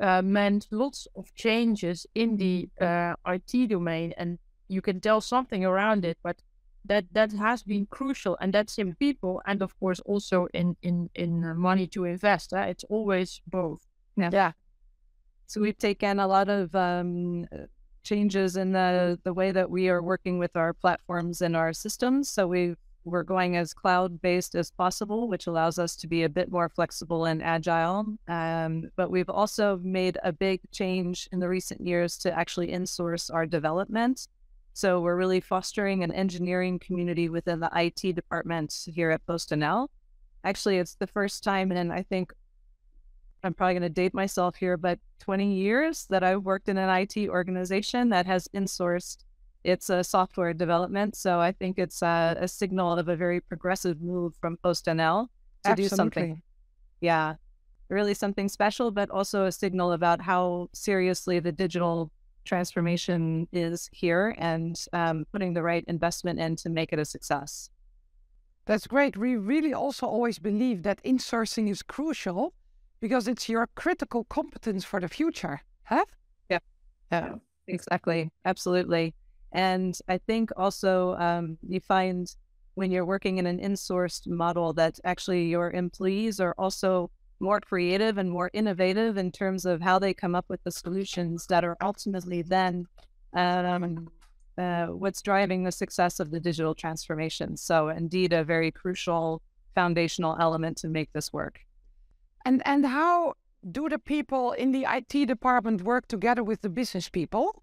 uh, 0.00 0.22
meant 0.22 0.66
lots 0.70 1.08
of 1.16 1.34
changes 1.34 2.06
in 2.14 2.36
the 2.36 2.68
uh, 2.80 3.14
IT 3.26 3.68
domain, 3.68 4.12
and 4.16 4.38
you 4.68 4.82
can 4.82 5.00
tell 5.00 5.20
something 5.20 5.64
around 5.64 6.04
it, 6.04 6.18
but 6.22 6.36
that 6.84 7.04
that 7.12 7.32
has 7.32 7.62
been 7.62 7.86
crucial, 7.86 8.36
and 8.40 8.52
that's 8.52 8.78
in 8.78 8.94
people, 8.94 9.42
and 9.46 9.62
of 9.62 9.78
course 9.80 10.00
also 10.00 10.48
in 10.52 10.76
in 10.82 11.10
in 11.14 11.56
money 11.56 11.86
to 11.88 12.04
invest. 12.04 12.52
Uh, 12.52 12.66
it's 12.68 12.84
always 12.84 13.40
both. 13.46 13.80
Yeah. 14.16 14.30
yeah. 14.32 14.52
So 15.46 15.60
we've 15.60 15.78
taken 15.78 16.18
a 16.18 16.26
lot 16.26 16.48
of 16.48 16.74
um, 16.74 17.46
changes 18.02 18.56
in 18.56 18.72
the 18.72 19.18
the 19.24 19.32
way 19.32 19.52
that 19.52 19.70
we 19.70 19.88
are 19.88 20.02
working 20.02 20.38
with 20.38 20.56
our 20.56 20.72
platforms 20.72 21.40
and 21.40 21.56
our 21.56 21.72
systems. 21.72 22.28
So 22.28 22.46
we 22.46 22.74
we're 23.06 23.22
going 23.22 23.56
as 23.56 23.72
cloud 23.72 24.20
based 24.20 24.56
as 24.56 24.70
possible, 24.70 25.28
which 25.28 25.46
allows 25.46 25.78
us 25.78 25.94
to 25.96 26.08
be 26.08 26.24
a 26.24 26.28
bit 26.28 26.50
more 26.50 26.68
flexible 26.68 27.24
and 27.24 27.42
agile. 27.42 28.04
Um, 28.26 28.90
but 28.96 29.10
we've 29.10 29.30
also 29.30 29.78
made 29.82 30.18
a 30.24 30.32
big 30.32 30.60
change 30.72 31.28
in 31.32 31.38
the 31.38 31.48
recent 31.48 31.80
years 31.80 32.18
to 32.18 32.36
actually 32.36 32.72
insource 32.72 33.32
our 33.32 33.46
development. 33.46 34.26
So 34.72 35.00
we're 35.00 35.16
really 35.16 35.40
fostering 35.40 36.02
an 36.02 36.12
engineering 36.12 36.80
community 36.80 37.28
within 37.28 37.60
the 37.60 37.70
IT 37.74 38.14
department 38.14 38.76
here 38.86 39.10
at 39.12 39.24
PostNL. 39.24 39.88
Actually, 40.44 40.78
it's 40.78 40.96
the 40.96 41.06
first 41.06 41.44
time 41.44 41.70
in 41.72 41.90
I 41.90 42.02
think 42.02 42.32
I'm 43.44 43.54
probably 43.54 43.74
going 43.74 43.82
to 43.82 43.88
date 43.88 44.14
myself 44.14 44.56
here, 44.56 44.76
but 44.76 44.98
20 45.20 45.54
years 45.54 46.06
that 46.10 46.24
I've 46.24 46.42
worked 46.42 46.68
in 46.68 46.76
an 46.76 46.90
IT 46.90 47.28
organization 47.28 48.08
that 48.08 48.26
has 48.26 48.48
insourced 48.48 49.24
its 49.66 49.90
a 49.90 50.04
software 50.04 50.54
development. 50.54 51.16
So 51.16 51.40
I 51.40 51.52
think 51.52 51.78
it's 51.78 52.02
uh, 52.02 52.34
a 52.38 52.48
signal 52.48 52.98
of 52.98 53.08
a 53.08 53.16
very 53.16 53.40
progressive 53.40 54.00
move 54.00 54.34
from 54.40 54.56
PostNL 54.64 55.26
to 55.64 55.74
do 55.74 55.88
something. 55.88 56.40
Yeah, 57.00 57.34
really 57.88 58.14
something 58.14 58.48
special, 58.48 58.90
but 58.90 59.10
also 59.10 59.44
a 59.44 59.52
signal 59.52 59.92
about 59.92 60.20
how 60.22 60.68
seriously 60.72 61.40
the 61.40 61.52
digital 61.52 62.10
transformation 62.44 63.48
is 63.52 63.90
here 63.92 64.34
and 64.38 64.80
um, 64.92 65.26
putting 65.32 65.52
the 65.52 65.62
right 65.62 65.84
investment 65.88 66.38
in 66.38 66.54
to 66.56 66.70
make 66.70 66.92
it 66.92 66.98
a 67.00 67.04
success. 67.04 67.68
That's 68.66 68.86
great. 68.86 69.16
We 69.16 69.36
really 69.36 69.74
also 69.74 70.06
always 70.06 70.38
believe 70.38 70.84
that 70.84 71.02
insourcing 71.04 71.68
is 71.68 71.82
crucial 71.82 72.54
because 73.00 73.28
it's 73.28 73.48
your 73.48 73.68
critical 73.74 74.24
competence 74.24 74.84
for 74.84 75.00
the 75.00 75.08
future. 75.08 75.60
Huh? 75.84 76.04
Yeah. 76.48 76.58
Yeah. 77.10 77.34
Exactly. 77.68 78.30
Absolutely. 78.44 79.14
And 79.52 79.98
I 80.08 80.18
think 80.18 80.50
also 80.56 81.14
um, 81.16 81.58
you 81.66 81.80
find 81.80 82.34
when 82.74 82.90
you're 82.90 83.06
working 83.06 83.38
in 83.38 83.46
an 83.46 83.58
insourced 83.58 84.26
model 84.26 84.72
that 84.74 84.98
actually 85.04 85.46
your 85.46 85.70
employees 85.70 86.40
are 86.40 86.54
also 86.58 87.10
more 87.40 87.60
creative 87.60 88.18
and 88.18 88.30
more 88.30 88.50
innovative 88.52 89.16
in 89.16 89.30
terms 89.30 89.64
of 89.64 89.80
how 89.80 89.98
they 89.98 90.14
come 90.14 90.34
up 90.34 90.46
with 90.48 90.62
the 90.64 90.70
solutions 90.70 91.46
that 91.46 91.64
are 91.64 91.76
ultimately 91.82 92.42
then 92.42 92.86
um, 93.34 94.08
uh, 94.58 94.86
what's 94.86 95.22
driving 95.22 95.64
the 95.64 95.72
success 95.72 96.18
of 96.18 96.30
the 96.30 96.40
digital 96.40 96.74
transformation. 96.74 97.56
So, 97.56 97.88
indeed, 97.88 98.32
a 98.32 98.44
very 98.44 98.70
crucial 98.70 99.42
foundational 99.74 100.36
element 100.40 100.78
to 100.78 100.88
make 100.88 101.12
this 101.12 101.32
work. 101.32 101.60
And 102.44 102.62
and 102.64 102.86
how 102.86 103.34
do 103.70 103.88
the 103.88 103.98
people 103.98 104.52
in 104.52 104.72
the 104.72 104.86
IT 104.88 105.26
department 105.26 105.82
work 105.82 106.08
together 106.08 106.42
with 106.42 106.62
the 106.62 106.68
business 106.68 107.08
people? 107.08 107.62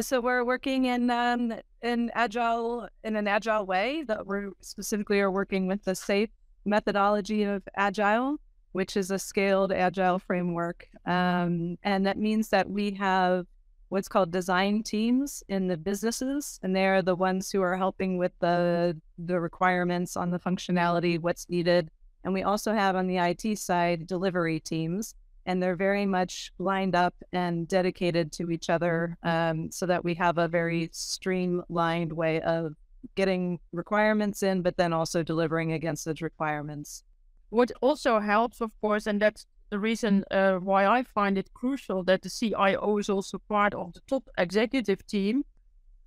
So 0.00 0.20
we're 0.20 0.44
working 0.44 0.86
in 0.86 1.08
um, 1.08 1.54
in 1.80 2.10
agile 2.14 2.88
in 3.04 3.14
an 3.14 3.28
agile 3.28 3.64
way. 3.64 4.02
That 4.02 4.26
we 4.26 4.48
specifically 4.60 5.20
are 5.20 5.30
working 5.30 5.68
with 5.68 5.84
the 5.84 5.92
SAFe 5.92 6.30
methodology 6.64 7.44
of 7.44 7.62
agile, 7.76 8.38
which 8.72 8.96
is 8.96 9.12
a 9.12 9.20
scaled 9.20 9.70
agile 9.70 10.18
framework, 10.18 10.88
um, 11.06 11.78
and 11.84 12.04
that 12.06 12.18
means 12.18 12.48
that 12.48 12.68
we 12.68 12.90
have 12.92 13.46
what's 13.88 14.08
called 14.08 14.32
design 14.32 14.82
teams 14.82 15.44
in 15.48 15.68
the 15.68 15.76
businesses, 15.76 16.58
and 16.64 16.74
they 16.74 16.86
are 16.86 17.02
the 17.02 17.14
ones 17.14 17.52
who 17.52 17.62
are 17.62 17.76
helping 17.76 18.18
with 18.18 18.32
the 18.40 19.00
the 19.18 19.38
requirements 19.38 20.16
on 20.16 20.30
the 20.32 20.40
functionality, 20.40 21.20
what's 21.20 21.48
needed, 21.48 21.88
and 22.24 22.34
we 22.34 22.42
also 22.42 22.72
have 22.72 22.96
on 22.96 23.06
the 23.06 23.18
IT 23.18 23.56
side 23.58 24.08
delivery 24.08 24.58
teams 24.58 25.14
and 25.46 25.62
they're 25.62 25.76
very 25.76 26.06
much 26.06 26.52
lined 26.58 26.94
up 26.94 27.14
and 27.32 27.68
dedicated 27.68 28.32
to 28.32 28.50
each 28.50 28.70
other 28.70 29.16
um, 29.22 29.70
so 29.70 29.86
that 29.86 30.04
we 30.04 30.14
have 30.14 30.38
a 30.38 30.48
very 30.48 30.88
streamlined 30.92 32.12
way 32.12 32.40
of 32.40 32.74
getting 33.14 33.58
requirements 33.72 34.42
in, 34.42 34.62
but 34.62 34.76
then 34.76 34.92
also 34.92 35.22
delivering 35.22 35.72
against 35.72 36.04
those 36.04 36.22
requirements. 36.22 37.04
What 37.50 37.70
also 37.80 38.20
helps, 38.20 38.60
of 38.60 38.72
course, 38.80 39.06
and 39.06 39.20
that's 39.20 39.46
the 39.70 39.78
reason 39.78 40.24
uh, 40.30 40.54
why 40.56 40.86
I 40.86 41.02
find 41.02 41.36
it 41.38 41.52
crucial 41.54 42.04
that 42.04 42.22
the 42.22 42.30
CIO 42.30 42.98
is 42.98 43.08
also 43.08 43.38
part 43.48 43.74
of 43.74 43.92
the 43.92 44.00
top 44.08 44.28
executive 44.38 45.06
team. 45.06 45.44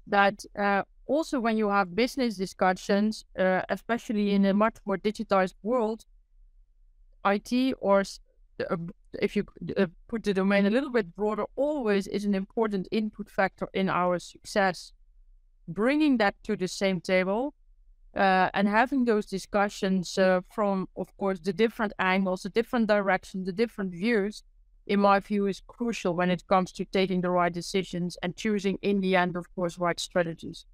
That 0.08 0.46
uh, 0.58 0.84
also, 1.06 1.40
when 1.40 1.58
you 1.58 1.70
have 1.70 1.96
business 1.96 2.36
discussions, 2.36 3.26
uh, 3.38 3.62
especially 3.70 4.32
in 4.32 4.46
a 4.46 4.54
much 4.54 4.78
more 4.86 4.98
digitized 4.98 5.56
world, 5.64 6.06
IT 7.26 7.76
or 7.80 8.04
if 9.20 9.36
you 9.36 9.46
uh, 9.78 9.88
put 10.08 10.24
the 10.24 10.34
domain 10.34 10.66
a 10.66 10.70
little 10.70 10.92
bit 10.92 11.16
broader, 11.16 11.46
always 11.56 12.08
is 12.08 12.26
an 12.26 12.36
important 12.36 12.88
input 12.92 13.30
factor 13.30 13.68
in 13.74 13.90
our 13.90 14.20
success. 14.20 14.94
bringing 15.68 16.18
that 16.18 16.36
to 16.44 16.56
the 16.56 16.68
same 16.68 17.02
table 17.02 17.54
uh, 18.16 18.50
and 18.54 18.68
having 18.68 19.06
those 19.06 19.26
discussions 19.26 20.18
uh, 20.18 20.42
from, 20.50 20.88
of 20.96 21.16
course, 21.18 21.40
the 21.40 21.54
different 21.54 21.94
angles, 22.00 22.44
the 22.44 22.50
different 22.50 22.88
directions, 22.88 23.46
the 23.46 23.52
different 23.52 23.92
views, 23.92 24.44
in 24.88 25.00
my 25.00 25.20
view, 25.20 25.46
is 25.48 25.62
crucial 25.68 26.16
when 26.16 26.32
it 26.32 26.48
comes 26.48 26.72
to 26.72 26.86
taking 26.86 27.22
the 27.22 27.30
right 27.30 27.54
decisions 27.54 28.18
and 28.24 28.36
choosing, 28.36 28.78
in 28.82 29.02
the 29.02 29.16
end, 29.16 29.36
of 29.36 29.54
course, 29.54 29.78
right 29.78 30.00
strategies. 30.00 30.66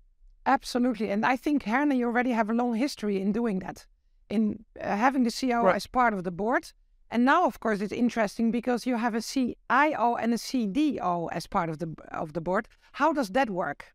Absolutely. 0.46 1.10
And 1.10 1.26
I 1.26 1.36
think, 1.36 1.64
Herna, 1.64 1.98
you 1.98 2.06
already 2.06 2.32
have 2.32 2.50
a 2.50 2.54
long 2.54 2.76
history 2.76 3.22
in 3.22 3.32
doing 3.32 3.60
that, 3.60 3.88
in 4.30 4.64
uh, 4.80 4.96
having 4.96 5.24
the 5.24 5.32
CIO 5.32 5.64
right. 5.64 5.76
as 5.76 5.88
part 5.88 6.14
of 6.14 6.24
the 6.24 6.32
board. 6.32 6.72
And 7.12 7.26
now, 7.26 7.46
of 7.46 7.60
course, 7.60 7.82
it's 7.82 7.94
interesting 7.94 8.52
because 8.52 8.86
you 8.86 8.98
have 8.98 9.14
a 9.14 9.22
CIO 9.22 10.16
and 10.16 10.34
a 10.34 10.38
CDO 10.38 11.30
as 11.32 11.48
part 11.48 11.70
of 11.70 11.80
the 11.80 11.94
of 12.12 12.34
the 12.34 12.42
board. 12.42 12.68
How 12.94 13.14
does 13.14 13.30
that 13.30 13.50
work? 13.50 13.94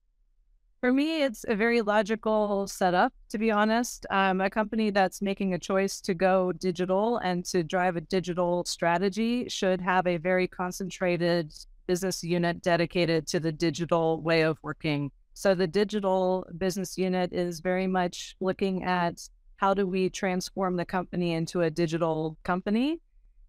For 0.81 0.93
me, 0.93 1.25
it's 1.25 1.45
a 1.49 1.57
very 1.57 1.83
logical 1.83 2.69
setup, 2.69 3.13
to 3.31 3.39
be 3.39 3.51
honest. 3.51 4.07
Um, 4.11 4.41
a 4.41 4.49
company 4.49 4.91
that's 4.91 5.21
making 5.21 5.53
a 5.53 5.59
choice 5.59 6.01
to 6.03 6.15
go 6.15 6.53
digital 6.53 7.17
and 7.19 7.45
to 7.47 7.65
drive 7.65 7.97
a 7.97 8.01
digital 8.01 8.65
strategy 8.65 9.49
should 9.49 9.81
have 9.81 10.07
a 10.07 10.19
very 10.19 10.47
concentrated 10.47 11.53
business 11.89 12.23
unit 12.23 12.63
dedicated 12.63 13.27
to 13.27 13.41
the 13.41 13.51
digital 13.51 14.21
way 14.21 14.43
of 14.43 14.59
working. 14.63 15.11
So 15.35 15.55
the 15.55 15.67
digital 15.67 16.47
business 16.59 16.97
unit 16.97 17.33
is 17.33 17.59
very 17.59 17.89
much 17.89 18.37
looking 18.41 18.85
at 18.85 19.29
how 19.59 19.75
do 19.75 19.87
we 19.87 20.09
transform 20.09 20.77
the 20.77 20.85
company 20.85 21.33
into 21.33 21.61
a 21.61 21.71
digital 21.71 22.37
company 22.45 23.01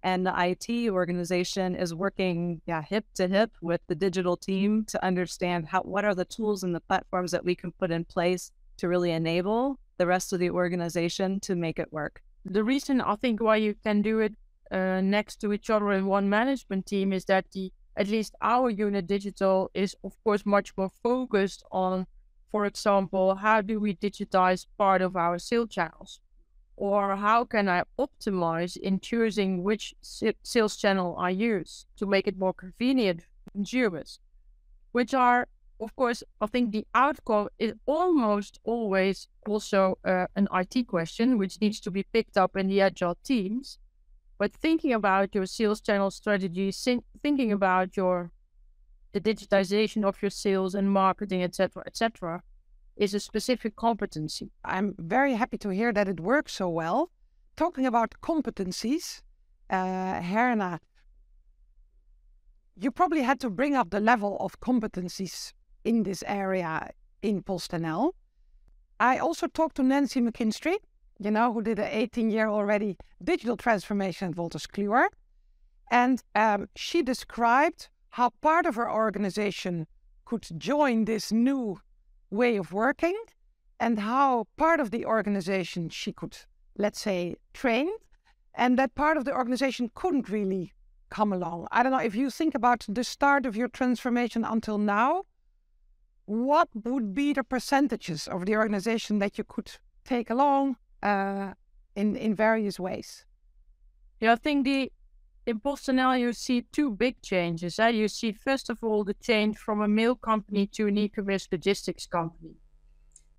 and 0.03 0.25
the 0.25 0.33
IT 0.37 0.89
organization 0.89 1.75
is 1.75 1.93
working 1.93 2.61
yeah, 2.65 2.81
hip 2.81 3.05
to 3.15 3.27
hip 3.27 3.51
with 3.61 3.81
the 3.87 3.95
digital 3.95 4.37
team 4.37 4.85
to 4.85 5.03
understand 5.03 5.67
how 5.67 5.81
what 5.81 6.05
are 6.05 6.15
the 6.15 6.25
tools 6.25 6.63
and 6.63 6.73
the 6.73 6.79
platforms 6.79 7.31
that 7.31 7.43
we 7.43 7.55
can 7.55 7.71
put 7.73 7.91
in 7.91 8.05
place 8.05 8.51
to 8.77 8.87
really 8.87 9.11
enable 9.11 9.77
the 9.97 10.07
rest 10.07 10.31
of 10.33 10.39
the 10.39 10.49
organization 10.49 11.39
to 11.41 11.55
make 11.55 11.77
it 11.79 11.91
work. 11.91 12.21
The 12.45 12.63
reason 12.63 13.01
I 13.01 13.15
think 13.15 13.41
why 13.41 13.57
you 13.57 13.75
can 13.75 14.01
do 14.01 14.19
it 14.19 14.33
uh, 14.71 15.01
next 15.01 15.37
to 15.41 15.51
each 15.51 15.69
other 15.69 15.91
in 15.91 16.05
one 16.05 16.29
management 16.29 16.85
team 16.85 17.11
is 17.11 17.25
that 17.25 17.51
the 17.51 17.71
at 17.97 18.07
least 18.07 18.33
our 18.41 18.69
unit 18.69 19.07
digital 19.07 19.69
is 19.73 19.95
of 20.03 20.13
course 20.23 20.45
much 20.45 20.75
more 20.77 20.89
focused 21.03 21.63
on, 21.71 22.07
for 22.51 22.65
example, 22.65 23.35
how 23.35 23.61
do 23.61 23.79
we 23.79 23.95
digitize 23.95 24.65
part 24.77 25.01
of 25.01 25.15
our 25.15 25.39
sales 25.39 25.69
channels? 25.69 26.19
or 26.79 27.17
how 27.17 27.43
can 27.43 27.67
I 27.67 27.83
optimize 27.99 28.77
in 28.77 29.01
choosing 29.01 29.63
which 29.63 29.93
sales 30.01 30.77
channel 30.77 31.15
I 31.19 31.31
use 31.31 31.85
to 31.97 32.05
make 32.05 32.25
it 32.25 32.39
more 32.39 32.53
convenient 32.53 33.21
for 33.43 33.51
consumers, 33.51 34.19
which 34.93 35.13
are, 35.13 35.49
of 35.81 35.93
course, 35.97 36.23
I 36.39 36.47
think 36.47 36.71
the 36.71 36.87
outcome 36.95 37.49
is 37.59 37.73
almost 37.85 38.61
always 38.63 39.27
also 39.45 39.97
uh, 40.05 40.27
an 40.37 40.47
IT 40.53 40.87
question, 40.87 41.37
which 41.37 41.59
needs 41.59 41.81
to 41.81 41.91
be 41.91 42.03
picked 42.03 42.37
up 42.37 42.55
in 42.55 42.67
the 42.67 42.79
agile 42.79 43.17
teams. 43.25 43.77
But 44.37 44.53
thinking 44.53 44.93
about 44.93 45.35
your 45.35 45.47
sales 45.47 45.81
channel 45.81 46.11
strategy, 46.11 46.71
thinking 47.21 47.51
about 47.51 47.97
your 47.97 48.31
the 49.11 49.21
digitization 49.21 50.03
of 50.03 50.21
your 50.21 50.29
sales 50.29 50.75
and 50.75 50.91
marketing, 50.91 51.43
etc., 51.43 51.83
etc., 51.85 52.41
is 52.95 53.13
a 53.13 53.19
specific 53.19 53.75
competency. 53.75 54.51
I'm 54.65 54.93
very 54.99 55.33
happy 55.33 55.57
to 55.59 55.69
hear 55.69 55.93
that 55.93 56.07
it 56.07 56.19
works 56.19 56.53
so 56.53 56.69
well. 56.69 57.11
Talking 57.55 57.85
about 57.85 58.13
competencies, 58.21 59.21
uh, 59.69 60.19
Herna, 60.21 60.79
you 62.75 62.91
probably 62.91 63.21
had 63.21 63.39
to 63.41 63.49
bring 63.49 63.75
up 63.75 63.89
the 63.89 63.99
level 63.99 64.37
of 64.39 64.59
competencies 64.59 65.53
in 65.83 66.03
this 66.03 66.23
area 66.27 66.91
in 67.21 67.41
PostNL. 67.43 68.11
I 68.99 69.17
also 69.17 69.47
talked 69.47 69.75
to 69.77 69.83
Nancy 69.83 70.21
McKinstry, 70.21 70.75
you 71.19 71.31
know, 71.31 71.53
who 71.53 71.61
did 71.61 71.79
an 71.79 71.89
18 71.89 72.29
year 72.29 72.47
already 72.47 72.97
digital 73.23 73.57
transformation 73.57 74.29
at 74.29 74.35
Wolters 74.35 74.67
Kluwer. 74.67 75.07
And 75.91 76.21
um, 76.35 76.67
she 76.75 77.01
described 77.01 77.89
how 78.11 78.31
part 78.41 78.65
of 78.65 78.75
her 78.75 78.91
organization 78.91 79.87
could 80.25 80.47
join 80.57 81.05
this 81.05 81.31
new 81.31 81.79
way 82.29 82.57
of 82.57 82.73
working 82.73 83.17
and 83.79 83.99
how 83.99 84.45
part 84.57 84.79
of 84.79 84.91
the 84.91 85.05
organization 85.05 85.89
she 85.89 86.11
could, 86.11 86.37
let's 86.77 86.99
say, 86.99 87.35
train, 87.53 87.89
and 88.53 88.77
that 88.77 88.95
part 88.95 89.17
of 89.17 89.25
the 89.25 89.33
organization 89.33 89.89
couldn't 89.95 90.29
really 90.29 90.73
come 91.09 91.33
along. 91.33 91.67
I 91.71 91.81
don't 91.81 91.91
know 91.91 91.99
if 91.99 92.15
you 92.15 92.29
think 92.29 92.55
about 92.55 92.85
the 92.87 93.03
start 93.03 93.45
of 93.45 93.55
your 93.55 93.67
transformation 93.67 94.43
until 94.43 94.77
now, 94.77 95.23
what 96.25 96.69
would 96.83 97.13
be 97.15 97.33
the 97.33 97.43
percentages 97.43 98.27
of 98.27 98.45
the 98.45 98.55
organization 98.55 99.19
that 99.19 99.37
you 99.37 99.43
could 99.43 99.71
take 100.05 100.29
along 100.29 100.77
uh, 101.01 101.53
in 101.95 102.15
in 102.15 102.35
various 102.35 102.79
ways? 102.79 103.25
Yeah, 104.19 104.33
I 104.33 104.35
think 104.35 104.65
the 104.65 104.91
in 105.49 105.59
PostNL 105.59 106.19
you 106.19 106.31
see 106.31 106.61
two 106.61 106.91
big 106.91 107.23
changes. 107.23 107.79
Eh? 107.79 107.89
You 107.89 108.07
see, 108.07 108.31
first 108.31 108.69
of 108.69 108.83
all, 108.83 109.03
the 109.03 109.15
change 109.15 109.57
from 109.57 109.81
a 109.81 109.87
mail 109.87 110.15
company 110.15 110.67
to 110.67 110.85
an 110.85 110.97
e-commerce 110.99 111.47
logistics 111.51 112.05
company, 112.05 112.53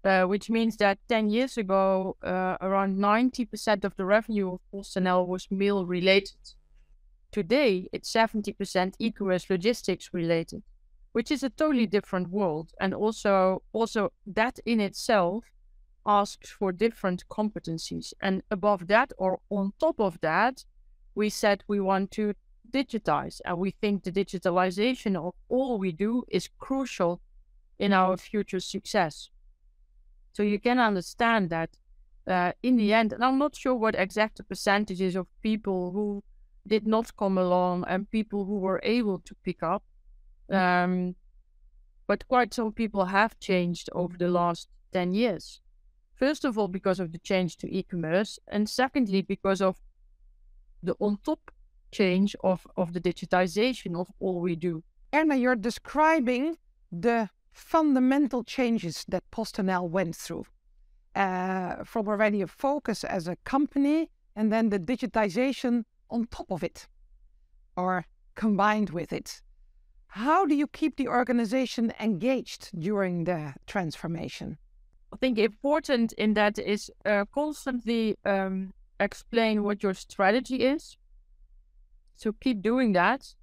uh, 0.04 0.24
which 0.24 0.50
means 0.50 0.76
that 0.78 0.98
10 1.08 1.30
years 1.30 1.56
ago, 1.56 2.16
uh, 2.24 2.56
around 2.60 2.98
90% 2.98 3.84
of 3.84 3.94
the 3.94 4.04
revenue 4.04 4.54
of 4.54 4.60
PostNL 4.74 5.24
was 5.24 5.52
mail 5.52 5.86
related. 5.86 6.40
Today, 7.30 7.88
it's 7.92 8.12
70% 8.12 8.94
e-commerce 8.98 9.48
logistics 9.48 10.12
related, 10.12 10.64
which 11.12 11.30
is 11.30 11.44
a 11.44 11.50
totally 11.50 11.86
different 11.86 12.28
world. 12.30 12.72
And 12.80 12.92
also, 12.92 13.62
also 13.72 14.12
that 14.26 14.58
in 14.66 14.80
itself 14.80 15.44
asks 16.04 16.50
for 16.50 16.72
different 16.72 17.22
competencies. 17.28 18.12
And 18.20 18.42
above 18.50 18.88
that, 18.88 19.12
or 19.16 19.38
on 19.48 19.74
top 19.78 20.00
of 20.00 20.20
that, 20.22 20.64
we 21.14 21.28
said 21.28 21.64
we 21.66 21.80
want 21.80 22.10
to 22.12 22.34
digitize 22.70 23.40
and 23.44 23.58
we 23.58 23.70
think 23.70 24.04
the 24.04 24.12
digitalization 24.12 25.16
of 25.16 25.34
all 25.48 25.78
we 25.78 25.92
do 25.92 26.24
is 26.28 26.48
crucial 26.58 27.20
in 27.78 27.92
our 27.92 28.16
future 28.16 28.60
success. 28.60 29.30
So 30.32 30.42
you 30.42 30.60
can 30.60 30.78
understand 30.78 31.50
that 31.50 31.70
uh, 32.26 32.52
in 32.62 32.76
the 32.76 32.92
end, 32.92 33.12
and 33.12 33.24
I'm 33.24 33.38
not 33.38 33.56
sure 33.56 33.74
what 33.74 33.94
exact 33.94 34.40
percentages 34.48 35.16
of 35.16 35.26
people 35.42 35.90
who 35.90 36.22
did 36.66 36.86
not 36.86 37.16
come 37.16 37.38
along 37.38 37.84
and 37.88 38.10
people 38.10 38.44
who 38.44 38.58
were 38.58 38.80
able 38.84 39.18
to 39.20 39.34
pick 39.42 39.62
up, 39.62 39.82
um, 40.50 41.16
but 42.06 42.28
quite 42.28 42.54
some 42.54 42.72
people 42.72 43.06
have 43.06 43.38
changed 43.40 43.88
over 43.92 44.16
the 44.16 44.28
last 44.28 44.68
10 44.92 45.14
years. 45.14 45.60
First 46.14 46.44
of 46.44 46.58
all, 46.58 46.68
because 46.68 47.00
of 47.00 47.12
the 47.12 47.18
change 47.18 47.56
to 47.58 47.74
e 47.74 47.82
commerce, 47.82 48.38
and 48.46 48.68
secondly, 48.68 49.22
because 49.22 49.62
of 49.62 49.76
the 50.82 50.94
on 51.00 51.18
top 51.24 51.50
change 51.92 52.36
of, 52.44 52.66
of 52.76 52.92
the 52.92 53.00
digitization 53.00 53.98
of 53.98 54.08
all 54.20 54.40
we 54.40 54.56
do. 54.56 54.82
Herna, 55.12 55.40
you're 55.40 55.56
describing 55.56 56.56
the 56.92 57.28
fundamental 57.52 58.44
changes 58.44 59.04
that 59.08 59.28
PostNL 59.30 59.88
went 59.88 60.16
through. 60.16 60.44
Uh, 61.16 61.82
from 61.84 62.06
already 62.06 62.40
a 62.40 62.46
focus 62.46 63.02
as 63.02 63.26
a 63.26 63.34
company 63.44 64.08
and 64.36 64.52
then 64.52 64.68
the 64.68 64.78
digitization 64.78 65.82
on 66.08 66.24
top 66.28 66.50
of 66.52 66.62
it 66.62 66.86
or 67.76 68.04
combined 68.36 68.90
with 68.90 69.12
it. 69.12 69.42
How 70.06 70.46
do 70.46 70.54
you 70.54 70.66
keep 70.68 70.96
the 70.96 71.08
organization 71.08 71.92
engaged 72.00 72.70
during 72.78 73.24
the 73.24 73.54
transformation? 73.66 74.58
I 75.12 75.16
think 75.16 75.38
important 75.38 76.12
in 76.12 76.34
that 76.34 76.58
is 76.58 76.90
uh, 77.04 77.24
constantly 77.34 78.16
um, 78.24 78.72
explain 79.00 79.64
what 79.64 79.82
your 79.82 79.94
strategy 79.94 80.64
is. 80.64 80.96
So 82.16 82.32
keep 82.32 82.62
doing 82.62 82.92
that 82.92 83.34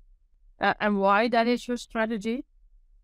uh, 0.62 0.76
and 0.80 1.00
why 1.00 1.28
that 1.30 1.48
is 1.48 1.68
your 1.68 1.78
strategy. 1.78 2.46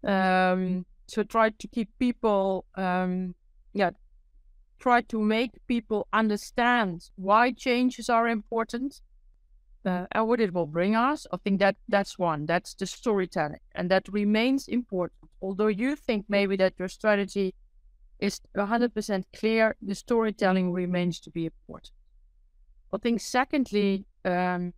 Um, 0.06 0.86
so 1.08 1.24
try 1.24 1.50
to 1.50 1.68
keep 1.68 1.90
people, 2.00 2.66
um, 2.76 3.36
yeah, 3.74 3.92
try 4.80 5.02
to 5.02 5.20
make 5.20 5.52
people 5.68 6.08
understand 6.14 7.10
why 7.16 7.52
changes 7.52 8.10
are 8.10 8.28
important 8.28 9.02
uh, 9.86 10.06
and 10.12 10.28
what 10.28 10.40
it 10.40 10.54
will 10.54 10.68
bring 10.68 10.96
us. 10.96 11.26
I 11.32 11.38
think 11.38 11.60
that 11.60 11.76
that's 11.90 12.20
one. 12.20 12.46
That's 12.46 12.74
the 12.74 12.86
storytelling, 12.86 13.60
and 13.76 13.90
that 13.92 14.08
remains 14.12 14.68
important. 14.68 15.32
Although 15.42 15.68
you 15.68 15.96
think 15.96 16.26
maybe 16.30 16.56
that 16.58 16.74
your 16.78 16.88
strategy 16.88 17.54
is 18.20 18.40
100% 18.56 19.24
clear, 19.36 19.76
the 19.82 19.96
storytelling 19.96 20.72
remains 20.72 21.20
to 21.22 21.30
be 21.32 21.46
important. 21.46 21.92
I 22.94 22.98
think 22.98 23.22
secondly, 23.22 24.06
um, 24.24 24.74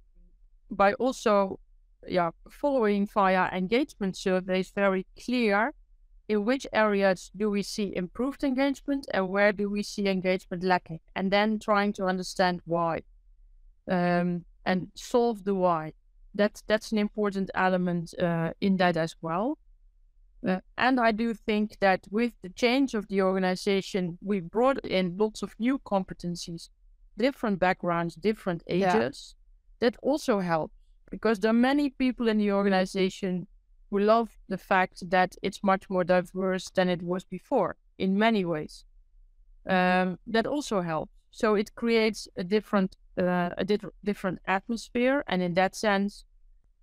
by 0.72 0.94
also 0.94 1.60
yeah, 2.08 2.32
following 2.50 3.08
via 3.08 3.50
engagement 3.52 4.16
surveys 4.16 4.72
very 4.72 5.06
clear 5.20 5.74
in 6.28 6.46
which 6.46 6.66
areas 6.74 7.30
do 7.36 7.50
we 7.50 7.62
see 7.62 7.96
improved 7.96 8.44
engagement 8.44 9.08
and 9.14 9.30
where 9.30 9.52
do 9.52 9.70
we 9.70 9.84
see 9.84 10.08
engagement 10.08 10.64
lacking, 10.64 11.00
and 11.16 11.32
then 11.32 11.60
trying 11.60 11.94
to 11.94 12.06
understand 12.06 12.62
why 12.66 13.02
um, 13.90 14.46
and 14.66 14.88
solve 14.96 15.44
the 15.44 15.54
why. 15.54 15.94
That's 16.34 16.62
that's 16.68 16.92
an 16.92 16.98
important 16.98 17.50
element 17.54 18.14
uh, 18.20 18.52
in 18.60 18.78
that 18.78 18.98
as 18.98 19.16
well. 19.22 19.58
Uh, 20.46 20.60
and 20.78 21.00
I 21.00 21.12
do 21.12 21.34
think 21.34 21.78
that 21.80 22.06
with 22.12 22.34
the 22.42 22.50
change 22.50 22.94
of 22.94 23.08
the 23.08 23.22
organization, 23.22 24.18
we 24.22 24.42
brought 24.42 24.86
in 24.86 25.18
lots 25.18 25.42
of 25.42 25.56
new 25.60 25.80
competencies, 25.80 26.70
different 27.18 27.60
backgrounds, 27.60 28.16
different 28.16 28.64
ages. 28.68 29.36
Yeah. 29.36 29.88
That 29.90 29.98
also 30.02 30.40
helps 30.40 30.74
because 31.12 31.40
there 31.40 31.52
are 31.52 31.54
many 31.54 31.90
people 31.90 32.28
in 32.28 32.38
the 32.38 32.52
organization 32.52 33.48
who 33.90 34.00
love 34.00 34.38
the 34.50 34.58
fact 34.58 35.10
that 35.10 35.36
it's 35.42 35.64
much 35.64 35.90
more 35.90 36.04
diverse 36.04 36.70
than 36.70 36.90
it 36.90 37.02
was 37.02 37.24
before 37.24 37.78
in 37.98 38.18
many 38.18 38.44
ways. 38.46 38.86
Um, 39.68 40.20
that 40.28 40.48
also 40.48 40.82
helps. 40.82 41.12
So 41.32 41.56
it 41.56 41.76
creates 41.76 42.28
a 42.38 42.44
different, 42.44 42.96
uh, 43.18 43.50
a 43.58 43.66
di- 43.66 43.80
different 44.04 44.40
atmosphere, 44.48 45.24
and 45.28 45.42
in 45.42 45.54
that 45.56 45.76
sense, 45.76 46.24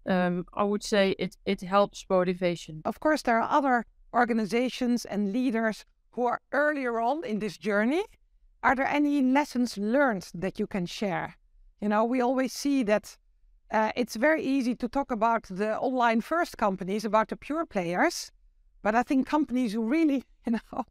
um, 0.07 0.45
I 0.53 0.65
would 0.65 0.83
say 0.83 1.15
it 1.19 1.37
it 1.47 1.61
helps 1.63 2.05
motivation. 2.11 2.83
Of 2.85 2.99
course, 3.01 3.23
there 3.23 3.41
are 3.41 3.59
other 3.59 3.87
organizations 4.13 5.05
and 5.05 5.33
leaders 5.33 5.85
who 6.11 6.27
are 6.27 6.41
earlier 6.53 7.01
on 7.01 7.25
in 7.25 7.39
this 7.39 7.57
journey. 7.57 8.05
Are 8.63 8.77
there 8.77 8.87
any 8.87 9.23
lessons 9.23 9.77
learned 9.77 10.31
that 10.35 10.61
you 10.61 10.67
can 10.67 10.87
share? 10.87 11.37
You 11.81 11.89
know, 11.89 12.05
we 12.05 12.21
always 12.21 12.53
see 12.53 12.85
that 12.85 13.17
uh, 13.73 13.91
it's 13.97 14.15
very 14.15 14.43
easy 14.43 14.77
to 14.77 14.89
talk 14.89 15.11
about 15.11 15.45
the 15.51 15.77
online 15.79 16.21
first 16.21 16.59
companies, 16.59 17.05
about 17.05 17.29
the 17.29 17.37
pure 17.37 17.67
players, 17.67 18.31
but 18.83 18.95
I 18.95 19.03
think 19.03 19.27
companies 19.27 19.73
who 19.73 19.83
really, 19.83 20.25
you 20.47 20.53
know, 20.53 20.85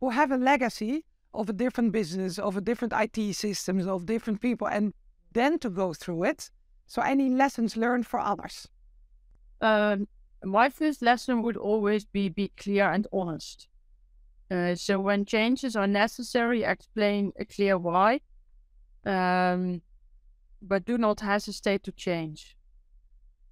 who 0.00 0.10
have 0.10 0.30
a 0.30 0.38
legacy 0.38 1.04
of 1.34 1.50
a 1.50 1.52
different 1.52 1.92
business, 1.92 2.38
of 2.38 2.56
a 2.56 2.62
different 2.62 2.94
IT 2.96 3.34
systems, 3.34 3.86
of 3.86 4.06
different 4.06 4.40
people, 4.40 4.66
and 4.66 4.94
then 5.32 5.58
to 5.58 5.68
go 5.68 5.92
through 5.92 6.24
it. 6.24 6.50
So, 6.86 7.02
any 7.02 7.28
lessons 7.28 7.76
learned 7.76 8.06
for 8.06 8.18
others? 8.18 8.68
Um, 9.60 10.08
my 10.42 10.70
first 10.70 11.02
lesson 11.02 11.42
would 11.42 11.58
always 11.58 12.06
be 12.06 12.30
be 12.30 12.52
clear 12.56 12.90
and 12.90 13.06
honest. 13.12 13.68
Uh, 14.50 14.74
so, 14.74 14.98
when 14.98 15.24
changes 15.24 15.76
are 15.76 15.86
necessary, 15.86 16.62
explain 16.62 17.32
a 17.38 17.44
clear 17.44 17.76
why. 17.76 18.20
Um, 19.04 19.82
but 20.60 20.84
do 20.84 20.98
not 20.98 21.20
hesitate 21.20 21.82
to 21.84 21.92
change. 21.92 22.56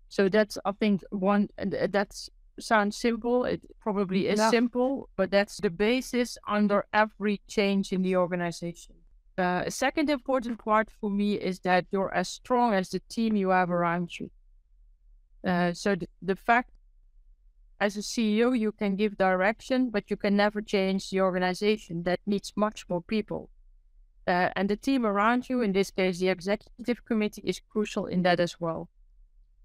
So 0.08 0.28
that's 0.28 0.58
I 0.64 0.72
think 0.72 1.02
one 1.10 1.48
that 1.58 2.28
sounds 2.58 2.96
simple. 2.96 3.44
It 3.44 3.62
probably 3.80 4.28
is 4.28 4.40
simple, 4.50 5.08
but 5.16 5.30
that's 5.30 5.58
the 5.58 5.70
basis 5.70 6.38
under 6.46 6.86
every 6.92 7.40
change 7.48 7.92
in 7.92 8.02
the 8.02 8.16
organization. 8.16 8.96
Uh, 9.38 9.64
a 9.66 9.70
second 9.70 10.08
important 10.08 10.58
part 10.64 10.88
for 10.90 11.10
me 11.10 11.34
is 11.34 11.60
that 11.60 11.84
you're 11.90 12.14
as 12.14 12.28
strong 12.28 12.72
as 12.72 12.88
the 12.88 13.00
team 13.10 13.36
you 13.36 13.50
have 13.50 13.70
around 13.70 14.18
you. 14.18 14.30
Uh, 15.46 15.72
so 15.74 15.94
the, 15.94 16.08
the 16.22 16.36
fact 16.36 16.70
as 17.80 17.96
a 17.96 18.00
CEO 18.00 18.58
you 18.58 18.72
can 18.72 18.96
give 18.96 19.18
direction, 19.18 19.90
but 19.90 20.10
you 20.10 20.16
can 20.16 20.36
never 20.36 20.60
change 20.62 21.10
the 21.10 21.20
organization. 21.20 22.02
That 22.04 22.20
needs 22.26 22.52
much 22.56 22.88
more 22.88 23.02
people. 23.02 23.50
Uh, 24.26 24.50
and 24.56 24.68
the 24.68 24.76
team 24.76 25.06
around 25.06 25.48
you, 25.48 25.60
in 25.60 25.72
this 25.72 25.90
case, 25.90 26.18
the 26.18 26.28
executive 26.28 27.04
committee, 27.04 27.42
is 27.44 27.60
crucial 27.60 28.06
in 28.06 28.22
that 28.22 28.40
as 28.40 28.60
well. 28.60 28.88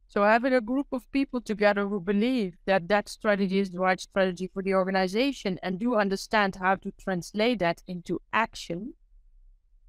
So 0.07 0.23
having 0.23 0.53
a 0.53 0.61
group 0.61 0.87
of 0.91 1.09
people 1.13 1.39
together 1.39 1.87
who 1.87 2.01
believe 2.01 2.57
that 2.65 2.89
that 2.89 3.07
strategy 3.07 3.59
is 3.59 3.71
the 3.71 3.79
right 3.79 3.99
strategy 3.99 4.51
for 4.53 4.61
the 4.61 4.73
organization 4.73 5.57
and 5.63 5.79
do 5.79 5.95
understand 5.95 6.57
how 6.57 6.75
to 6.75 6.91
translate 6.91 7.59
that 7.59 7.81
into 7.87 8.19
action, 8.33 8.93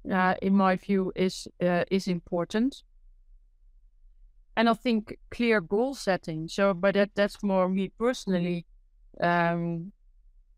uh, 0.09 0.35
in 0.41 0.55
my 0.55 0.77
view, 0.77 1.11
is 1.15 1.47
uh, 1.61 1.83
is 1.91 2.07
important. 2.07 2.83
And 4.55 4.69
I 4.69 4.73
think 4.73 5.17
clear 5.31 5.61
goal 5.61 5.95
setting. 5.95 6.47
So, 6.47 6.73
but 6.73 6.93
that 6.93 7.11
that's 7.15 7.41
more 7.41 7.67
me 7.67 7.91
personally. 7.97 8.65
Um, 9.19 9.91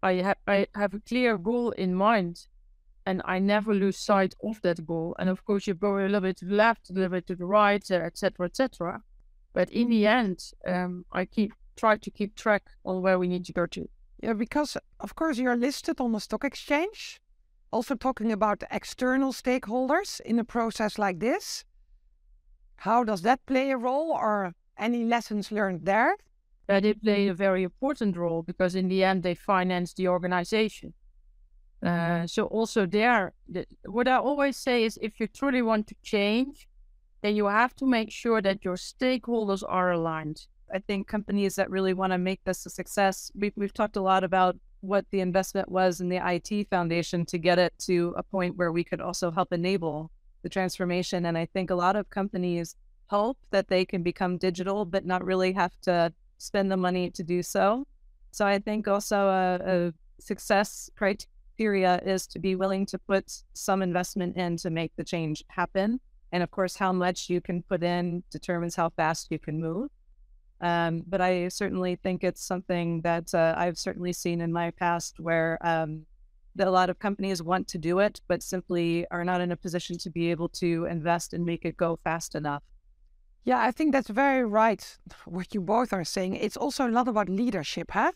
I 0.03 0.13
have 0.15 0.37
I 0.47 0.67
have 0.75 0.93
a 0.93 0.99
clear 0.99 1.37
goal 1.37 1.71
in 1.71 1.95
mind 1.95 2.47
and 3.05 3.21
I 3.25 3.39
never 3.39 3.73
lose 3.73 3.97
sight 3.97 4.33
of 4.43 4.61
that 4.61 4.85
goal. 4.85 5.15
And 5.19 5.29
of 5.29 5.45
course, 5.45 5.67
you 5.67 5.73
go 5.75 5.97
a 5.97 6.05
little 6.05 6.21
bit 6.21 6.37
to 6.37 6.45
the 6.45 6.55
left, 6.55 6.89
a 6.89 6.93
little 6.93 7.09
bit 7.09 7.27
to 7.27 7.35
the 7.35 7.45
right, 7.45 7.89
etc., 7.91 8.47
etc. 8.47 9.01
But 9.53 9.69
in 9.69 9.89
the 9.89 10.07
end, 10.07 10.51
um, 10.67 11.05
I 11.11 11.25
keep 11.25 11.53
try 11.75 11.97
to 11.97 12.11
keep 12.11 12.35
track 12.35 12.63
on 12.85 13.01
where 13.01 13.19
we 13.19 13.27
need 13.27 13.45
to 13.45 13.53
go 13.53 13.65
to. 13.67 13.87
Yeah, 14.23 14.33
because 14.33 14.77
of 14.99 15.15
course 15.15 15.37
you're 15.37 15.55
listed 15.57 15.99
on 15.99 16.13
the 16.13 16.19
stock 16.19 16.43
exchange. 16.43 17.21
Also 17.71 17.95
talking 17.95 18.31
about 18.31 18.63
external 18.71 19.33
stakeholders 19.33 20.21
in 20.21 20.39
a 20.39 20.43
process 20.43 20.97
like 20.97 21.19
this. 21.19 21.65
How 22.77 23.03
does 23.03 23.21
that 23.23 23.45
play 23.45 23.71
a 23.71 23.77
role, 23.77 24.11
or 24.11 24.53
any 24.77 25.03
lessons 25.03 25.51
learned 25.51 25.85
there? 25.85 26.15
That 26.67 26.83
they 26.83 26.93
play 26.93 27.27
a 27.27 27.33
very 27.33 27.63
important 27.63 28.17
role 28.17 28.41
because 28.41 28.75
in 28.75 28.87
the 28.87 29.03
end 29.03 29.23
they 29.23 29.35
finance 29.35 29.93
the 29.93 30.07
organization. 30.07 30.93
Uh, 31.85 32.25
so 32.25 32.45
also 32.45 32.85
there, 32.87 33.33
the, 33.47 33.65
what 33.85 34.07
I 34.07 34.15
always 34.15 34.57
say 34.57 34.83
is, 34.83 34.97
if 35.01 35.19
you 35.19 35.27
truly 35.27 35.61
want 35.61 35.87
to 35.87 35.95
change, 36.01 36.67
then 37.21 37.35
you 37.35 37.45
have 37.45 37.75
to 37.75 37.85
make 37.85 38.11
sure 38.11 38.41
that 38.41 38.65
your 38.65 38.75
stakeholders 38.75 39.63
are 39.67 39.91
aligned. 39.91 40.47
I 40.73 40.79
think 40.79 41.07
companies 41.07 41.55
that 41.55 41.69
really 41.69 41.93
want 41.93 42.13
to 42.13 42.17
make 42.17 42.43
this 42.43 42.65
a 42.65 42.69
success, 42.69 43.31
we've, 43.35 43.53
we've 43.55 43.73
talked 43.73 43.97
a 43.97 44.01
lot 44.01 44.23
about 44.23 44.57
what 44.81 45.05
the 45.11 45.19
investment 45.19 45.69
was 45.69 46.01
in 46.01 46.09
the 46.09 46.21
IT 46.23 46.69
foundation 46.69 47.25
to 47.27 47.37
get 47.37 47.59
it 47.59 47.73
to 47.79 48.13
a 48.17 48.23
point 48.23 48.57
where 48.57 48.71
we 48.71 48.83
could 48.83 49.01
also 49.01 49.31
help 49.31 49.53
enable 49.53 50.11
the 50.45 50.49
transformation. 50.49 51.25
And 51.25 51.35
I 51.35 51.47
think 51.47 51.71
a 51.71 51.75
lot 51.75 51.95
of 51.95 52.11
companies 52.11 52.75
hope 53.07 53.39
that 53.49 53.67
they 53.67 53.83
can 53.83 54.03
become 54.03 54.37
digital, 54.37 54.85
but 54.85 55.03
not 55.03 55.25
really 55.25 55.51
have 55.53 55.73
to 55.81 56.13
spend 56.37 56.71
the 56.71 56.77
money 56.77 57.09
to 57.09 57.23
do 57.23 57.41
so. 57.41 57.87
So 58.29 58.45
I 58.45 58.59
think 58.59 58.87
also 58.87 59.17
a, 59.27 59.59
a 59.65 59.93
success 60.19 60.87
criteria 60.95 61.99
is 62.05 62.27
to 62.27 62.37
be 62.37 62.55
willing 62.55 62.85
to 62.85 62.99
put 62.99 63.25
some 63.53 63.81
investment 63.81 64.37
in 64.37 64.57
to 64.57 64.69
make 64.69 64.91
the 64.95 65.03
change 65.03 65.43
happen. 65.47 65.99
And 66.31 66.43
of 66.43 66.51
course, 66.51 66.75
how 66.75 66.93
much 66.93 67.27
you 67.27 67.41
can 67.41 67.63
put 67.63 67.81
in 67.81 68.23
determines 68.29 68.75
how 68.75 68.89
fast 68.91 69.31
you 69.31 69.39
can 69.39 69.59
move. 69.59 69.89
Um, 70.61 71.03
but 71.07 71.21
I 71.21 71.47
certainly 71.47 71.95
think 71.95 72.23
it's 72.23 72.45
something 72.45 73.01
that 73.01 73.33
uh, 73.33 73.55
I've 73.57 73.79
certainly 73.79 74.13
seen 74.13 74.41
in 74.41 74.53
my 74.53 74.69
past 74.69 75.19
where 75.19 75.57
um, 75.61 76.05
that 76.55 76.67
a 76.67 76.71
lot 76.71 76.89
of 76.89 76.99
companies 76.99 77.43
want 77.43 77.67
to 77.67 77.77
do 77.77 77.99
it, 77.99 78.21
but 78.27 78.41
simply 78.41 79.05
are 79.11 79.25
not 79.25 79.41
in 79.41 79.51
a 79.51 79.57
position 79.57 79.97
to 79.99 80.09
be 80.09 80.31
able 80.31 80.49
to 80.49 80.85
invest 80.85 81.33
and 81.33 81.45
make 81.45 81.65
it 81.65 81.77
go 81.77 81.99
fast 82.03 82.33
enough. 82.35 82.63
Yeah, 83.43 83.59
I 83.59 83.71
think 83.71 83.91
that's 83.91 84.09
very 84.09 84.43
right. 84.43 84.97
What 85.25 85.53
you 85.53 85.61
both 85.61 85.93
are 85.93 86.03
saying. 86.03 86.35
It's 86.35 86.57
also 86.57 86.87
a 86.87 86.95
lot 86.97 87.07
about 87.07 87.29
leadership, 87.29 87.91
huh? 87.91 88.11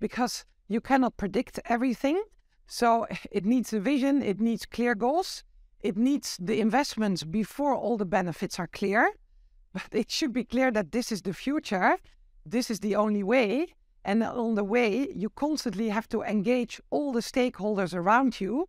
Because 0.00 0.44
you 0.68 0.80
cannot 0.80 1.16
predict 1.16 1.60
everything. 1.66 2.22
So 2.66 3.06
it 3.30 3.44
needs 3.44 3.72
a 3.72 3.80
vision, 3.80 4.22
it 4.22 4.40
needs 4.40 4.66
clear 4.66 4.94
goals, 4.94 5.44
it 5.80 5.96
needs 5.96 6.38
the 6.40 6.60
investments 6.60 7.24
before 7.24 7.74
all 7.74 7.96
the 7.96 8.06
benefits 8.06 8.58
are 8.58 8.68
clear. 8.68 9.12
But 9.72 9.88
it 9.92 10.10
should 10.10 10.32
be 10.32 10.44
clear 10.44 10.70
that 10.70 10.92
this 10.92 11.10
is 11.10 11.22
the 11.22 11.32
future, 11.32 11.96
this 12.44 12.70
is 12.70 12.80
the 12.80 12.96
only 12.96 13.22
way. 13.22 13.68
And 14.04 14.22
on 14.22 14.56
the 14.56 14.64
way, 14.64 15.08
you 15.14 15.30
constantly 15.30 15.88
have 15.90 16.08
to 16.08 16.22
engage 16.22 16.80
all 16.90 17.12
the 17.12 17.20
stakeholders 17.20 17.94
around 17.94 18.40
you 18.40 18.68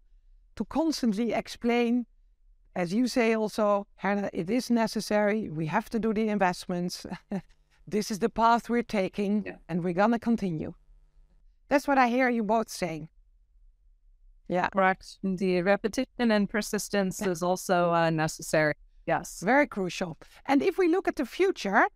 to 0.56 0.66
constantly 0.66 1.34
explain, 1.34 2.06
as 2.76 2.94
you 2.94 3.08
say 3.08 3.36
also, 3.36 3.88
Herna, 4.02 4.30
it 4.32 4.50
is 4.50 4.70
necessary. 4.70 5.50
We 5.50 5.66
have 5.68 5.90
to 5.90 6.00
do 6.00 6.14
the 6.14 6.30
investments. 6.30 7.06
this 7.88 8.12
is 8.12 8.20
the 8.20 8.30
path 8.30 8.70
we're 8.70 8.84
taking, 8.84 9.44
yeah. 9.46 9.56
and 9.68 9.84
we're 9.84 9.94
going 9.94 10.12
to 10.12 10.20
continue. 10.20 10.76
That's 11.70 11.88
what 11.88 11.98
I 11.98 12.08
hear 12.10 12.30
you 12.30 12.44
both 12.44 12.70
saying. 12.70 13.10
Yeah. 14.48 14.70
Correct. 14.70 15.18
The 15.24 15.62
repetition 15.64 16.32
and 16.32 16.48
persistence 16.48 17.22
yeah. 17.22 17.30
is 17.30 17.42
also 17.42 17.92
uh, 17.92 18.10
necessary. 18.12 18.76
Yes. 19.08 19.42
Very 19.44 19.66
crucial. 19.66 20.18
And 20.46 20.62
if 20.62 20.78
we 20.78 20.88
look 20.88 21.08
at 21.08 21.16
the 21.16 21.26
future, 21.26 21.88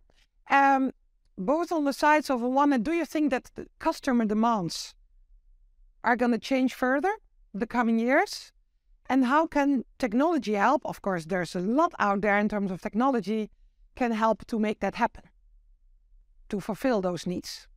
um, 0.50 0.92
both 1.38 1.70
on 1.70 1.84
the 1.84 1.92
sides 1.92 2.28
of 2.28 2.40
one, 2.42 2.72
and 2.72 2.84
do 2.84 2.92
you 2.92 3.04
think 3.04 3.30
that 3.30 3.50
the 3.54 3.66
customer 3.78 4.24
demands 4.24 4.94
are 6.02 6.16
going 6.16 6.32
to 6.32 6.38
change 6.38 6.74
further 6.74 7.14
the 7.54 7.66
coming 7.66 7.98
years? 7.98 8.52
And 9.08 9.24
how 9.24 9.46
can 9.46 9.84
technology 9.98 10.54
help? 10.54 10.82
Of 10.84 11.00
course, 11.00 11.24
there's 11.26 11.54
a 11.54 11.60
lot 11.60 11.92
out 11.98 12.20
there 12.20 12.38
in 12.38 12.48
terms 12.48 12.70
of 12.70 12.82
technology 12.82 13.50
can 13.94 14.12
help 14.12 14.46
to 14.46 14.58
make 14.58 14.80
that 14.80 14.96
happen, 14.96 15.24
to 16.50 16.60
fulfill 16.60 17.00
those 17.00 17.26
needs. 17.26 17.68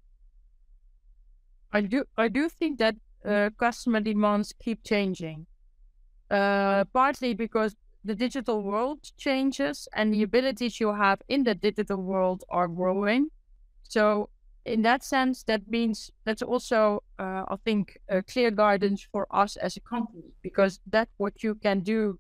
I 1.71 1.81
do. 1.81 2.03
I 2.17 2.27
do 2.27 2.49
think 2.49 2.79
that 2.79 2.95
uh, 3.23 3.49
customer 3.57 4.01
demands 4.01 4.53
keep 4.61 4.83
changing. 4.83 5.45
Uh, 6.29 6.85
partly 6.93 7.33
because 7.33 7.75
the 8.03 8.15
digital 8.15 8.61
world 8.61 8.99
changes 9.17 9.87
and 9.93 10.13
the 10.13 10.23
abilities 10.23 10.79
you 10.79 10.93
have 10.93 11.21
in 11.27 11.43
the 11.43 11.55
digital 11.55 11.97
world 11.97 12.43
are 12.49 12.67
growing. 12.67 13.29
So, 13.91 14.29
in 14.63 14.83
that 14.83 15.03
sense, 15.03 15.43
that 15.43 15.67
means 15.67 16.11
that's 16.23 16.41
also, 16.41 17.03
uh, 17.19 17.43
I 17.47 17.57
think, 17.65 17.97
a 18.07 18.23
clear 18.23 18.49
guidance 18.49 19.05
for 19.11 19.27
us 19.29 19.57
as 19.57 19.75
a 19.75 19.81
company 19.81 20.31
because 20.41 20.79
that's 20.87 21.11
what 21.17 21.43
you 21.43 21.55
can 21.55 21.81
do 21.81 22.17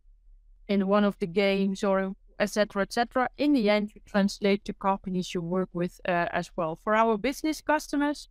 in 0.67 0.87
one 0.87 1.05
of 1.05 1.17
the 1.19 1.27
games 1.27 1.81
or 1.81 2.13
etc 2.39 2.81
etc 2.81 3.29
in 3.37 3.53
the 3.53 3.69
end 3.69 3.91
you 3.93 4.01
translate 4.05 4.65
to 4.65 4.73
companies 4.73 5.33
you 5.33 5.41
work 5.41 5.69
with 5.73 6.01
uh, 6.07 6.27
as 6.31 6.49
well 6.55 6.75
for 6.75 6.95
our 6.95 7.15
business 7.17 7.61
customers 7.61 8.29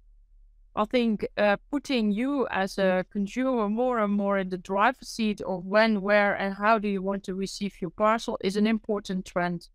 I 0.74 0.85
think 0.85 1.26
uh, 1.37 1.57
putting 1.70 2.12
you 2.12 2.46
as 2.50 2.79
a 2.79 3.05
consumer 3.11 3.68
more 3.68 3.98
and 3.98 4.12
more 4.12 4.38
in 4.38 4.50
the 4.50 4.59
driver's 4.59 5.09
seat 5.09 5.40
of 5.40 5.66
when, 5.66 6.00
where, 6.00 6.35
and 6.35 6.55
how 6.55 6.79
do 6.79 6.88
you 6.88 7.03
want 7.03 7.24
to 7.24 7.35
receive 7.35 7.81
your 7.81 7.90
parcel 7.90 8.38
is 8.40 8.57
an 8.57 8.68
important 8.68 9.24
trend 9.24 9.68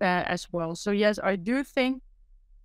uh, 0.00 0.24
as 0.26 0.48
well. 0.52 0.74
So, 0.74 0.90
yes, 0.90 1.20
I 1.22 1.36
do 1.36 1.62
think 1.62 2.02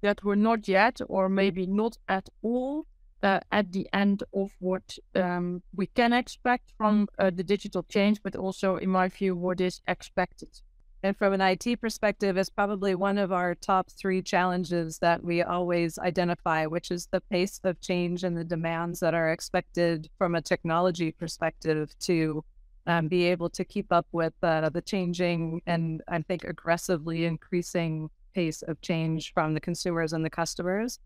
that 0.02 0.24
we're 0.24 0.36
not 0.36 0.68
yet, 0.68 1.00
or 1.08 1.30
maybe 1.30 1.66
not 1.66 1.98
at 2.08 2.30
all, 2.42 2.86
uh, 3.24 3.40
at 3.52 3.72
the 3.72 3.88
end 3.94 4.24
of 4.34 4.52
what 4.60 4.98
um, 5.16 5.62
we 5.76 5.88
can 5.88 6.14
expect 6.14 6.74
from 6.78 7.08
uh, 7.18 7.32
the 7.32 7.44
digital 7.44 7.84
change, 7.84 8.22
but 8.22 8.36
also, 8.36 8.78
in 8.78 8.90
my 8.90 9.08
view, 9.08 9.36
what 9.36 9.60
is 9.62 9.82
expected. 9.88 10.62
And 11.04 11.16
from 11.16 11.34
an 11.34 11.42
IT 11.42 11.82
perspective, 11.82 12.38
is 12.38 12.50
probably 12.50 12.96
one 12.96 13.18
of 13.18 13.32
our 13.32 13.54
top 13.54 13.90
three 13.92 14.22
challenges 14.22 14.98
that 15.00 15.24
we 15.24 15.44
always 15.44 16.00
identify, 16.00 16.66
which 16.66 16.90
is 16.90 17.08
the 17.12 17.22
pace 17.22 17.60
of 17.64 17.80
change 17.80 18.24
and 18.24 18.36
the 18.36 18.44
demands 18.44 19.02
that 19.02 19.14
are 19.14 19.32
expected 19.32 20.10
from 20.18 20.34
a 20.34 20.42
technology 20.42 21.12
perspective 21.12 21.94
to 22.00 22.44
um, 22.88 23.08
be 23.08 23.26
able 23.26 23.50
to 23.50 23.64
keep 23.64 23.92
up 23.92 24.08
with 24.12 24.34
uh, 24.44 24.70
the 24.70 24.82
changing 24.82 25.62
and 25.66 26.02
I 26.08 26.22
think 26.22 26.44
aggressively 26.44 27.26
increasing 27.26 28.10
pace 28.36 28.62
of 28.62 28.80
change 28.82 29.34
from 29.34 29.54
the 29.54 29.62
consumers 29.62 30.14
and 30.14 30.24
the 30.24 30.30
customers. 30.30 31.00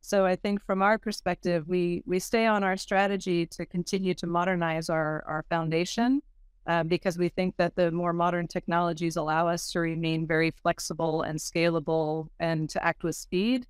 So 0.00 0.26
I 0.26 0.36
think 0.36 0.62
from 0.62 0.82
our 0.82 0.98
perspective, 0.98 1.66
we 1.66 2.02
we 2.04 2.18
stay 2.18 2.46
on 2.46 2.62
our 2.62 2.76
strategy 2.76 3.46
to 3.56 3.64
continue 3.64 4.14
to 4.14 4.26
modernize 4.26 4.90
our 4.90 5.24
our 5.26 5.42
foundation 5.48 6.20
uh, 6.66 6.82
because 6.82 7.16
we 7.18 7.28
think 7.28 7.56
that 7.56 7.74
the 7.76 7.90
more 7.90 8.12
modern 8.12 8.46
technologies 8.48 9.16
allow 9.16 9.48
us 9.48 9.70
to 9.72 9.80
remain 9.80 10.26
very 10.26 10.50
flexible 10.50 11.22
and 11.22 11.38
scalable 11.38 12.28
and 12.38 12.68
to 12.70 12.84
act 12.84 13.02
with 13.04 13.16
speed. 13.16 13.66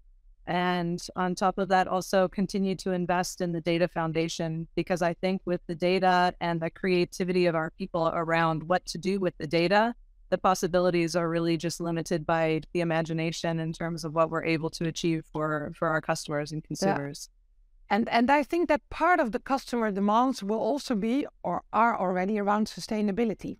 And 0.47 1.01
on 1.17 1.35
top 1.35 1.57
of 1.59 1.69
that, 1.69 1.89
also 1.89 2.29
continue 2.29 2.75
to 2.77 2.93
invest 2.93 3.41
in 3.41 3.53
the 3.53 3.61
data 3.61 3.89
foundation 3.89 4.69
because 4.75 5.03
I 5.03 5.15
think 5.15 5.41
with 5.45 5.63
the 5.67 5.75
data 5.75 6.35
and 6.41 6.61
the 6.61 6.71
creativity 6.71 7.47
of 7.47 7.55
our 7.55 7.71
people 7.71 8.11
around 8.13 8.63
what 8.65 8.85
to 8.87 8.99
do 8.99 9.19
with 9.19 9.35
the 9.39 9.47
data, 9.47 9.95
the 10.35 10.49
possibilities 10.53 11.15
are 11.15 11.29
really 11.37 11.57
just 11.67 11.79
limited 11.89 12.21
by 12.27 12.61
the 12.73 12.81
imagination 12.81 13.61
in 13.61 13.73
terms 13.73 14.05
of 14.05 14.11
what 14.17 14.31
we're 14.31 14.49
able 14.57 14.71
to 14.79 14.83
achieve 14.93 15.23
for 15.33 15.49
for 15.79 15.87
our 15.95 16.03
customers 16.11 16.49
and 16.53 16.61
consumers. 16.71 17.19
Yeah. 17.23 17.95
And 17.95 18.05
and 18.17 18.27
I 18.41 18.43
think 18.51 18.63
that 18.69 18.83
part 19.03 19.19
of 19.25 19.29
the 19.35 19.43
customer 19.53 19.89
demands 20.01 20.37
will 20.49 20.63
also 20.71 20.95
be 21.09 21.17
or 21.49 21.57
are 21.73 21.95
already 22.05 22.37
around 22.43 22.65
sustainability. 22.67 23.55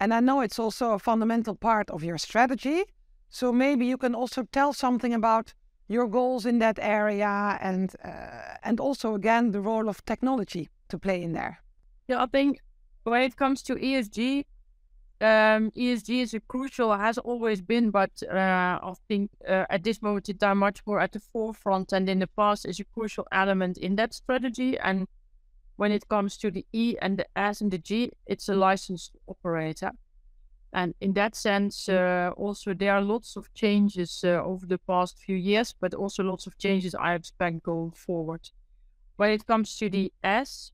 And 0.00 0.12
I 0.18 0.20
know 0.26 0.38
it's 0.46 0.60
also 0.64 0.86
a 0.92 0.98
fundamental 0.98 1.54
part 1.68 1.86
of 1.90 2.00
your 2.08 2.18
strategy. 2.18 2.78
So 3.38 3.44
maybe 3.64 3.84
you 3.92 3.98
can 4.04 4.14
also 4.14 4.40
tell 4.58 4.72
something 4.74 5.14
about 5.14 5.54
your 5.94 6.06
goals 6.18 6.44
in 6.50 6.58
that 6.58 6.78
area 7.00 7.58
and 7.68 7.86
uh, 8.04 8.68
and 8.68 8.76
also 8.80 9.14
again 9.20 9.44
the 9.52 9.62
role 9.70 9.88
of 9.88 10.04
technology 10.04 10.64
to 10.90 10.98
play 10.98 11.18
in 11.26 11.32
there. 11.32 11.54
Yeah, 12.08 12.22
I 12.24 12.28
think 12.36 12.50
when 13.04 13.22
it 13.22 13.34
comes 13.36 13.62
to 13.62 13.72
ESG, 13.76 14.44
um, 15.20 15.70
ESG 15.70 16.22
is 16.22 16.34
a 16.34 16.40
crucial, 16.40 16.94
has 16.94 17.16
always 17.16 17.62
been, 17.62 17.90
but 17.90 18.10
uh, 18.30 18.78
I 18.82 18.92
think 19.08 19.30
uh, 19.48 19.64
at 19.70 19.82
this 19.82 20.02
moment 20.02 20.28
in 20.28 20.36
time, 20.36 20.58
much 20.58 20.84
more 20.86 21.00
at 21.00 21.12
the 21.12 21.20
forefront 21.20 21.92
and 21.92 22.08
in 22.08 22.18
the 22.18 22.26
past 22.26 22.66
is 22.66 22.80
a 22.80 22.84
crucial 22.84 23.26
element 23.32 23.78
in 23.78 23.96
that 23.96 24.12
strategy. 24.12 24.78
And 24.78 25.08
when 25.76 25.90
it 25.90 26.08
comes 26.08 26.36
to 26.38 26.50
the 26.50 26.66
E 26.72 26.96
and 27.00 27.18
the 27.18 27.26
S 27.34 27.62
and 27.62 27.70
the 27.70 27.78
G, 27.78 28.12
it's 28.26 28.48
a 28.50 28.54
licensed 28.54 29.16
operator. 29.26 29.92
And 30.72 30.94
in 31.00 31.14
that 31.14 31.34
sense, 31.34 31.88
uh, 31.88 32.32
also 32.36 32.74
there 32.74 32.92
are 32.92 33.00
lots 33.00 33.36
of 33.36 33.52
changes 33.54 34.22
uh, 34.22 34.42
over 34.44 34.66
the 34.66 34.78
past 34.78 35.18
few 35.18 35.36
years, 35.36 35.74
but 35.80 35.94
also 35.94 36.24
lots 36.24 36.46
of 36.46 36.58
changes 36.58 36.94
I 36.94 37.14
expect 37.14 37.62
going 37.62 37.92
forward. 37.92 38.50
When 39.16 39.30
it 39.30 39.46
comes 39.46 39.78
to 39.78 39.88
the 39.88 40.12
S, 40.22 40.72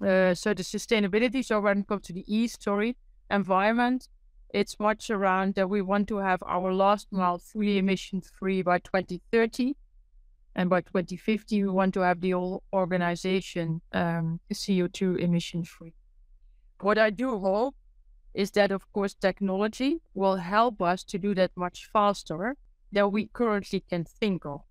uh, 0.00 0.34
so 0.34 0.52
the 0.52 0.64
sustainability, 0.64 1.44
so 1.44 1.60
when 1.60 1.80
it 1.80 1.86
comes 1.86 2.06
to 2.06 2.12
the 2.12 2.24
E, 2.26 2.48
sorry, 2.48 2.96
environment, 3.30 4.08
it's 4.52 4.80
much 4.80 5.10
around 5.10 5.54
that 5.54 5.70
we 5.70 5.80
want 5.80 6.08
to 6.08 6.16
have 6.18 6.42
our 6.46 6.72
last 6.72 7.06
mile 7.10 7.38
fully 7.38 7.78
emission 7.78 8.20
free 8.20 8.62
by 8.62 8.78
2030. 8.78 9.76
And 10.56 10.68
by 10.68 10.80
2050, 10.80 11.62
we 11.62 11.68
want 11.68 11.94
to 11.94 12.00
have 12.00 12.20
the 12.20 12.32
whole 12.32 12.64
organization 12.72 13.80
um, 13.92 14.40
CO2 14.52 15.18
emission 15.18 15.62
free. 15.64 15.94
What 16.80 16.98
I 16.98 17.10
do 17.10 17.38
hope 17.38 17.76
is 18.34 18.50
that, 18.52 18.72
of 18.72 18.90
course, 18.92 19.14
technology 19.14 20.00
will 20.14 20.36
help 20.36 20.82
us 20.82 21.04
to 21.04 21.18
do 21.18 21.34
that 21.36 21.52
much 21.56 21.88
faster 21.92 22.56
than 22.90 23.12
we 23.12 23.28
currently 23.32 23.80
can 23.88 24.04
think 24.04 24.44
of. 24.44 24.62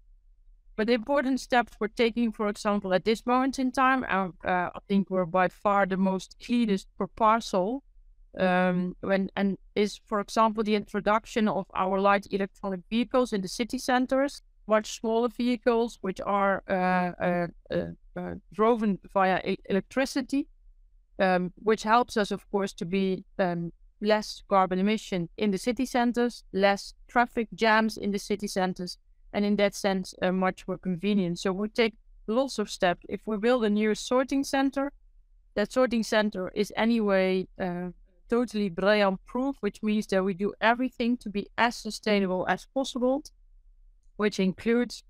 But 0.76 0.88
the 0.88 0.94
important 0.94 1.40
steps 1.40 1.74
we're 1.80 1.88
taking, 1.90 2.32
for 2.32 2.48
example, 2.48 2.94
at 2.94 3.06
this 3.06 3.26
moment 3.26 3.60
in 3.60 3.72
time, 3.72 4.06
uh, 4.10 4.30
uh, 4.48 4.70
I 4.76 4.80
think 4.88 5.10
we're 5.10 5.26
by 5.26 5.50
far 5.50 5.86
the 5.86 5.98
most 5.98 6.38
cleanest 6.44 6.88
per 6.98 7.08
parcel 7.08 7.84
um, 8.38 8.96
when 9.02 9.30
and 9.36 9.58
is, 9.76 10.00
for 10.06 10.20
example, 10.20 10.64
the 10.64 10.76
introduction 10.76 11.48
of 11.48 11.66
our 11.74 12.00
light 12.00 12.28
electronic 12.32 12.82
vehicles 12.90 13.34
in 13.34 13.42
the 13.42 13.48
city 13.48 13.78
centers, 13.78 14.42
much 14.68 15.00
smaller 15.00 15.30
vehicles 15.30 15.98
which 16.02 16.22
are 16.22 16.64
uh, 16.70 17.24
uh, 17.24 17.48
uh, 17.72 17.86
uh 18.16 18.36
driven 18.54 19.00
via 19.14 19.42
e- 19.46 19.58
electricity, 19.66 20.48
um, 21.20 21.52
which 21.64 21.84
helps 21.84 22.18
us, 22.18 22.32
of 22.32 22.50
course, 22.52 22.74
to 22.74 22.86
be 22.86 23.24
um, 23.40 23.72
less 24.02 24.44
carbon 24.48 24.80
emission 24.80 25.30
in 25.38 25.52
the 25.52 25.58
city 25.58 25.86
centers, 25.86 26.44
less 26.54 26.94
traffic 27.08 27.48
jams 27.54 27.98
in 27.98 28.12
the 28.12 28.20
city 28.20 28.48
centers, 28.48 28.98
and 29.34 29.44
in 29.46 29.56
that 29.58 29.76
sense, 29.76 30.14
uh, 30.22 30.32
much 30.32 30.68
more 30.68 30.78
convenient. 30.78 31.40
So 31.40 31.52
we 31.52 31.68
take 31.70 31.96
lots 32.28 32.60
of 32.60 32.70
steps. 32.70 33.06
If 33.10 33.22
we 33.26 33.38
build 33.38 33.66
a 33.66 33.70
new 33.70 33.96
sorting 33.96 34.44
center, 34.44 34.92
that 35.56 35.72
sorting 35.72 36.04
center 36.04 36.50
is 36.56 36.72
anyway 36.78 37.48
uh, 37.60 37.90
totally 38.30 38.70
BREEAM 38.70 39.18
proof, 39.26 39.58
which 39.60 39.82
means 39.82 40.08
that 40.08 40.24
we 40.24 40.34
do 40.34 40.54
everything 40.62 41.18
to 41.18 41.30
be 41.30 41.48
as 41.58 41.76
sustainable 41.76 42.46
as 42.48 42.68
possible, 42.74 43.24
which 44.18 44.40
includes 44.40 45.04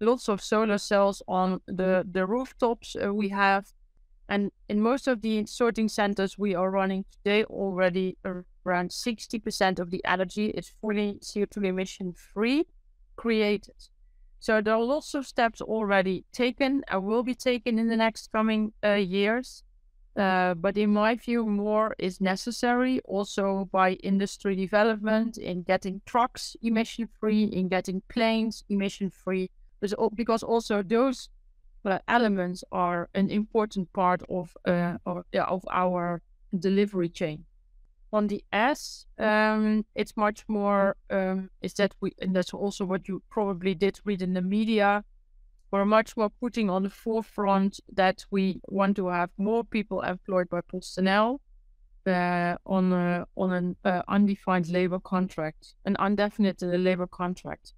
lots 0.00 0.28
of 0.28 0.42
solar 0.42 0.78
cells 0.78 1.22
on 1.28 1.60
the, 1.66 2.06
the 2.10 2.26
rooftops 2.26 2.96
uh, 2.96 3.12
we 3.12 3.28
have. 3.30 3.72
And 4.28 4.52
in 4.68 4.80
most 4.80 5.08
of 5.08 5.22
the 5.22 5.44
sorting 5.46 5.88
centers 5.88 6.38
we 6.38 6.54
are 6.54 6.70
running 6.70 7.04
today 7.10 7.44
already 7.44 8.16
around 8.64 8.90
60% 8.90 9.78
of 9.78 9.90
the 9.90 10.04
energy 10.04 10.50
is 10.50 10.72
fully 10.80 11.18
CO2 11.20 11.64
emission 11.64 12.12
free 12.12 12.66
created. 13.16 13.74
So 14.38 14.62
there 14.62 14.74
are 14.74 14.82
lots 14.82 15.14
of 15.14 15.26
steps 15.26 15.60
already 15.60 16.24
taken 16.32 16.82
and 16.88 17.04
will 17.04 17.22
be 17.22 17.34
taken 17.34 17.78
in 17.78 17.88
the 17.88 17.96
next 17.96 18.32
coming 18.32 18.72
uh, 18.82 18.92
years. 18.92 19.64
Uh, 20.16 20.54
but 20.54 20.76
in 20.76 20.90
my 20.90 21.14
view, 21.14 21.46
more 21.46 21.94
is 21.98 22.20
necessary 22.20 23.00
also 23.04 23.68
by 23.70 23.92
industry 24.02 24.56
development 24.56 25.38
in 25.38 25.62
getting 25.62 26.00
trucks 26.04 26.56
emission 26.62 27.06
free, 27.06 27.44
in 27.44 27.68
getting 27.68 28.02
planes 28.08 28.64
emission 28.68 29.08
free, 29.08 29.48
because 30.14 30.42
also 30.42 30.82
those 30.82 31.28
uh, 31.84 31.98
elements 32.08 32.64
are 32.72 33.08
an 33.14 33.30
important 33.30 33.92
part 33.92 34.22
of 34.28 34.56
uh, 34.66 34.98
of, 35.06 35.24
of 35.34 35.64
our 35.70 36.20
delivery 36.58 37.08
chain. 37.08 37.44
On 38.12 38.26
the 38.26 38.42
S, 38.52 39.06
um, 39.18 39.86
it's 39.94 40.16
much 40.16 40.44
more 40.48 40.96
um, 41.10 41.50
is 41.62 41.74
that 41.74 41.94
we 42.00 42.12
and 42.20 42.34
that's 42.34 42.52
also 42.52 42.84
what 42.84 43.06
you 43.06 43.22
probably 43.30 43.74
did 43.74 44.00
read 44.04 44.22
in 44.22 44.34
the 44.34 44.42
media 44.42 45.04
we're 45.70 45.84
much 45.84 46.16
more 46.16 46.30
putting 46.30 46.68
on 46.68 46.82
the 46.82 46.90
forefront 46.90 47.80
that 47.92 48.24
we 48.30 48.60
want 48.68 48.96
to 48.96 49.08
have 49.08 49.30
more 49.38 49.64
people 49.64 50.00
employed 50.00 50.48
by 50.48 50.60
PostNL 50.62 51.38
uh, 52.06 52.56
on 52.66 52.92
a, 52.92 53.26
on 53.36 53.52
an 53.52 53.76
uh, 53.84 54.02
undefined 54.08 54.68
labor 54.68 54.98
contract, 54.98 55.74
an 55.84 55.96
indefinite 56.00 56.60
labor 56.62 57.06
contract. 57.06 57.74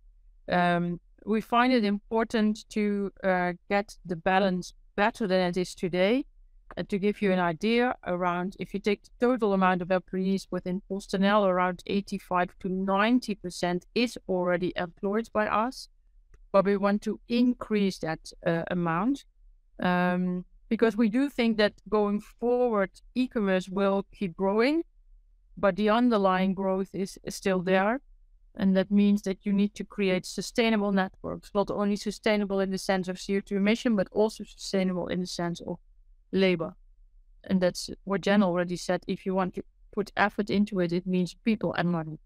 Um, 0.51 1.01
we 1.25 1.41
find 1.41 1.73
it 1.73 1.85
important 1.85 2.69
to 2.71 3.13
uh, 3.23 3.53
get 3.69 3.97
the 4.05 4.17
balance 4.17 4.73
better 4.97 5.27
than 5.27 5.41
it 5.41 5.57
is 5.57 5.75
today. 5.75 6.25
And 6.75 6.89
to 6.89 6.99
give 6.99 7.21
you 7.21 7.33
an 7.33 7.39
idea, 7.39 7.95
around 8.07 8.57
if 8.59 8.73
you 8.73 8.81
take 8.81 9.03
the 9.03 9.11
total 9.27 9.53
amount 9.53 9.83
of 9.83 9.91
employees 9.91 10.47
within 10.51 10.81
PostNL, 10.91 11.47
around 11.47 11.83
85 11.87 12.55
to 12.61 12.69
90 12.71 13.35
percent 13.35 13.85
is 13.95 14.19
already 14.27 14.73
employed 14.75 15.29
by 15.35 15.47
us 15.49 15.89
but 16.53 16.65
we 16.67 16.77
want 16.77 17.03
to 17.03 17.19
increase 17.29 17.99
that 17.99 18.21
uh, 18.47 18.63
amount 18.71 19.25
um, 19.83 20.45
because 20.69 20.97
we 20.97 21.09
do 21.09 21.29
think 21.29 21.59
that 21.59 21.75
going 21.89 22.21
forward, 22.21 22.91
e-commerce 23.15 23.69
will 23.69 24.07
keep 24.11 24.37
growing, 24.37 24.83
but 25.57 25.77
the 25.77 25.91
underlying 25.91 26.55
growth 26.55 26.89
is, 26.95 27.19
is 27.25 27.35
still 27.35 27.61
there. 27.61 28.01
And 28.55 28.77
that 28.77 28.91
means 28.91 29.23
that 29.23 29.45
you 29.45 29.53
need 29.53 29.75
to 29.75 29.85
create 29.85 30.27
sustainable 30.27 30.93
networks, 30.93 31.51
not 31.55 31.71
only 31.71 31.97
sustainable 31.97 32.61
in 32.61 32.71
the 32.71 32.79
sense 32.79 33.09
of 33.09 33.17
CO2 33.17 33.53
emission, 33.53 33.97
but 33.97 34.09
also 34.13 34.45
sustainable 34.45 35.09
in 35.09 35.21
the 35.21 35.27
sense 35.27 35.61
of 35.61 35.79
labor. 36.33 36.75
And 37.45 37.61
that's 37.61 37.91
what 38.05 38.21
Jen 38.21 38.43
already 38.43 38.77
said. 38.77 39.03
If 39.07 39.27
you 39.27 39.35
want 39.35 39.55
to 39.55 39.65
put 39.91 40.13
effort 40.17 40.51
into 40.51 40.81
it, 40.81 40.93
it 40.93 41.07
means 41.07 41.35
people 41.45 41.75
and 41.75 41.91
money. 41.91 42.19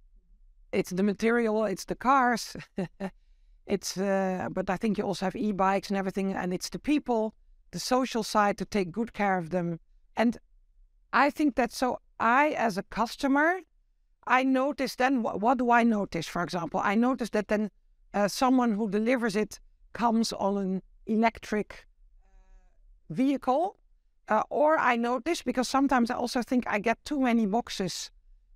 It's 0.73 0.91
the 0.91 1.03
material, 1.03 1.65
it's 1.65 1.85
the 1.85 1.95
cars. 1.95 2.57
It's 3.67 3.97
uh, 3.97 4.49
but 4.51 4.71
I 4.71 4.77
think 4.77 4.99
you 4.99 5.05
also 5.05 5.27
have 5.27 5.37
e-bikes 5.37 5.91
and 5.91 5.99
everything, 5.99 6.33
and 6.33 6.53
it's 6.55 6.71
the 6.71 6.79
people, 6.79 7.35
the 7.73 7.81
social 7.81 8.23
side 8.23 8.57
to 8.59 8.65
take 8.65 8.93
good 8.93 9.13
care 9.13 9.39
of 9.39 9.51
them, 9.51 9.81
and 10.17 10.39
I 11.13 11.31
think 11.31 11.57
that 11.57 11.73
so. 11.73 11.99
I, 12.19 12.51
as 12.51 12.79
a 12.79 12.83
customer, 12.83 13.61
I 14.27 14.43
notice 14.43 14.97
then 14.97 15.23
what, 15.23 15.41
what 15.41 15.59
do 15.59 15.71
I 15.71 15.83
notice? 15.83 16.27
For 16.27 16.43
example, 16.43 16.81
I 16.83 16.95
notice 16.95 17.31
that 17.31 17.49
then 17.49 17.71
uh, 18.15 18.29
someone 18.29 18.73
who 18.73 18.89
delivers 18.89 19.37
it 19.37 19.61
comes 19.93 20.33
on 20.33 20.57
an 20.57 20.83
electric 21.07 21.87
vehicle, 23.11 23.79
uh, 24.29 24.43
or 24.49 24.79
I 24.79 24.97
notice 24.97 25.43
because 25.43 25.69
sometimes 25.69 26.11
I 26.11 26.15
also 26.15 26.43
think 26.43 26.65
I 26.67 26.79
get 26.79 27.05
too 27.05 27.21
many 27.21 27.47
boxes, 27.47 28.11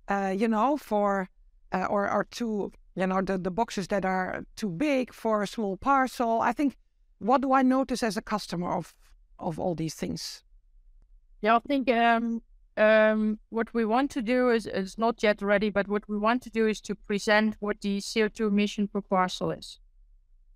uh, 0.07 0.33
you 0.35 0.47
know, 0.47 0.77
for 0.77 1.29
uh, 1.71 1.85
or 1.85 2.11
or 2.11 2.25
too 2.25 2.71
you 2.95 3.07
know 3.07 3.21
the 3.21 3.37
the 3.37 3.51
boxes 3.51 3.87
that 3.87 4.05
are 4.05 4.43
too 4.55 4.69
big 4.69 5.13
for 5.13 5.41
a 5.41 5.47
small 5.47 5.77
parcel. 5.77 6.41
I 6.41 6.53
think 6.53 6.77
what 7.19 7.41
do 7.41 7.53
I 7.53 7.61
notice 7.61 8.03
as 8.03 8.17
a 8.17 8.21
customer 8.21 8.71
of 8.71 8.93
of 9.39 9.59
all 9.59 9.75
these 9.75 9.95
things? 9.95 10.43
Yeah, 11.41 11.55
I 11.55 11.59
think 11.59 11.89
um, 11.89 12.41
um, 12.77 13.39
what 13.49 13.73
we 13.73 13.85
want 13.85 14.11
to 14.11 14.21
do 14.21 14.49
is 14.49 14.67
is 14.67 14.97
not 14.97 15.23
yet 15.23 15.41
ready, 15.41 15.69
but 15.69 15.87
what 15.87 16.07
we 16.07 16.17
want 16.17 16.41
to 16.43 16.49
do 16.49 16.67
is 16.67 16.81
to 16.81 16.95
present 16.95 17.55
what 17.59 17.81
the 17.81 17.99
CO2 17.99 18.47
emission 18.47 18.87
per 18.87 19.01
parcel 19.01 19.51
is. 19.51 19.79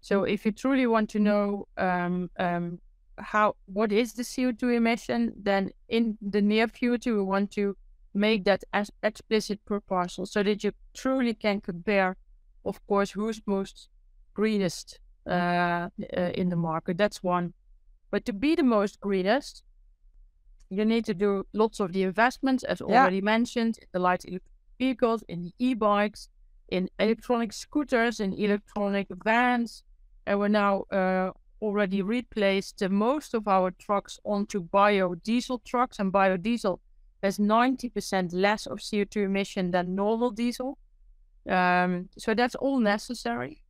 So 0.01 0.23
if 0.23 0.45
you 0.45 0.51
truly 0.51 0.85
want 0.85 1.09
to 1.11 1.19
know 1.19 1.67
um, 1.77 2.29
um, 2.37 2.79
how 3.17 3.55
what 3.65 3.91
is 3.91 4.13
the 4.13 4.23
CO2 4.23 4.75
emission, 4.75 5.33
then 5.35 5.71
in 5.89 6.17
the 6.21 6.41
near 6.41 6.67
future 6.67 7.15
we 7.15 7.23
want 7.23 7.51
to 7.51 7.75
make 8.13 8.45
that 8.45 8.63
as 8.71 8.91
explicit 9.03 9.63
per 9.65 9.79
parcel 9.79 10.25
so 10.25 10.41
that 10.43 10.63
you 10.63 10.71
truly 10.93 11.33
can 11.33 11.59
compare, 11.59 12.15
of 12.65 12.85
course, 12.87 13.11
who's 13.11 13.41
most 13.45 13.89
greenest 14.33 14.99
uh, 15.27 15.89
uh, 16.17 16.31
in 16.35 16.49
the 16.49 16.55
market. 16.55 16.97
That's 16.97 17.23
one. 17.23 17.53
But 18.11 18.25
to 18.25 18.33
be 18.33 18.55
the 18.55 18.63
most 18.63 18.99
greenest, 18.99 19.63
you 20.69 20.85
need 20.85 21.05
to 21.05 21.13
do 21.13 21.45
lots 21.53 21.79
of 21.79 21.93
the 21.93 22.03
investments, 22.03 22.63
as 22.63 22.81
yeah. 22.81 23.01
already 23.01 23.21
mentioned, 23.21 23.79
the 23.91 23.99
light 23.99 24.23
vehicles, 24.79 25.23
in 25.27 25.43
the 25.43 25.53
e-bikes, 25.59 26.29
in 26.69 26.89
electronic 26.99 27.53
scooters, 27.53 28.19
in 28.19 28.33
electronic 28.33 29.07
vans, 29.23 29.83
and 30.25 30.39
we're 30.39 30.47
now 30.47 30.83
uh, 30.91 31.31
already 31.61 32.01
replaced 32.01 32.81
most 32.89 33.33
of 33.33 33.47
our 33.47 33.71
trucks 33.71 34.19
onto 34.23 34.63
biodiesel 34.63 35.63
trucks, 35.63 35.99
and 35.99 36.11
biodiesel 36.11 36.79
has 37.23 37.37
90% 37.37 38.33
less 38.33 38.65
of 38.65 38.79
CO2 38.79 39.25
emission 39.25 39.71
than 39.71 39.95
normal 39.95 40.31
diesel. 40.31 40.77
Um, 41.49 42.09
so 42.17 42.33
that's 42.33 42.55
all 42.55 42.79
necessary. 42.79 43.61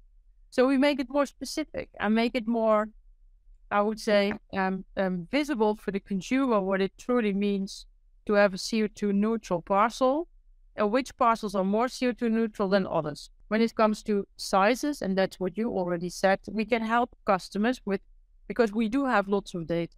So 0.50 0.68
we 0.68 0.78
make 0.78 1.00
it 1.00 1.10
more 1.10 1.26
specific 1.26 1.90
and 2.00 2.16
make 2.16 2.36
it 2.36 2.48
more, 2.48 2.90
I 3.70 3.82
would 3.82 4.00
say, 4.00 4.34
um, 4.54 4.86
um, 4.96 5.28
visible 5.30 5.76
for 5.76 5.92
the 5.92 6.00
consumer 6.00 6.62
what 6.62 6.82
it 6.82 6.94
truly 6.98 7.34
means 7.34 7.86
to 8.26 8.34
have 8.34 8.54
a 8.54 8.58
CO2 8.58 9.14
neutral 9.14 9.62
parcel 9.62 10.28
and 10.76 10.92
which 10.92 11.16
parcels 11.18 11.56
are 11.56 11.64
more 11.64 11.88
CO2 11.88 12.32
neutral 12.32 12.70
than 12.70 12.88
others. 12.88 13.30
When 13.48 13.62
it 13.62 13.76
comes 13.76 14.02
to 14.04 14.28
sizes, 14.38 15.02
and 15.02 15.18
that's 15.18 15.40
what 15.40 15.58
you 15.58 15.70
already 15.70 16.10
said, 16.10 16.40
we 16.52 16.66
can 16.66 16.82
help 16.82 17.16
customers 17.26 17.82
with 17.86 18.02
because 18.48 18.72
we 18.72 18.90
do 18.90 19.06
have 19.06 19.28
lots 19.28 19.54
of 19.54 19.68
data. 19.68 19.98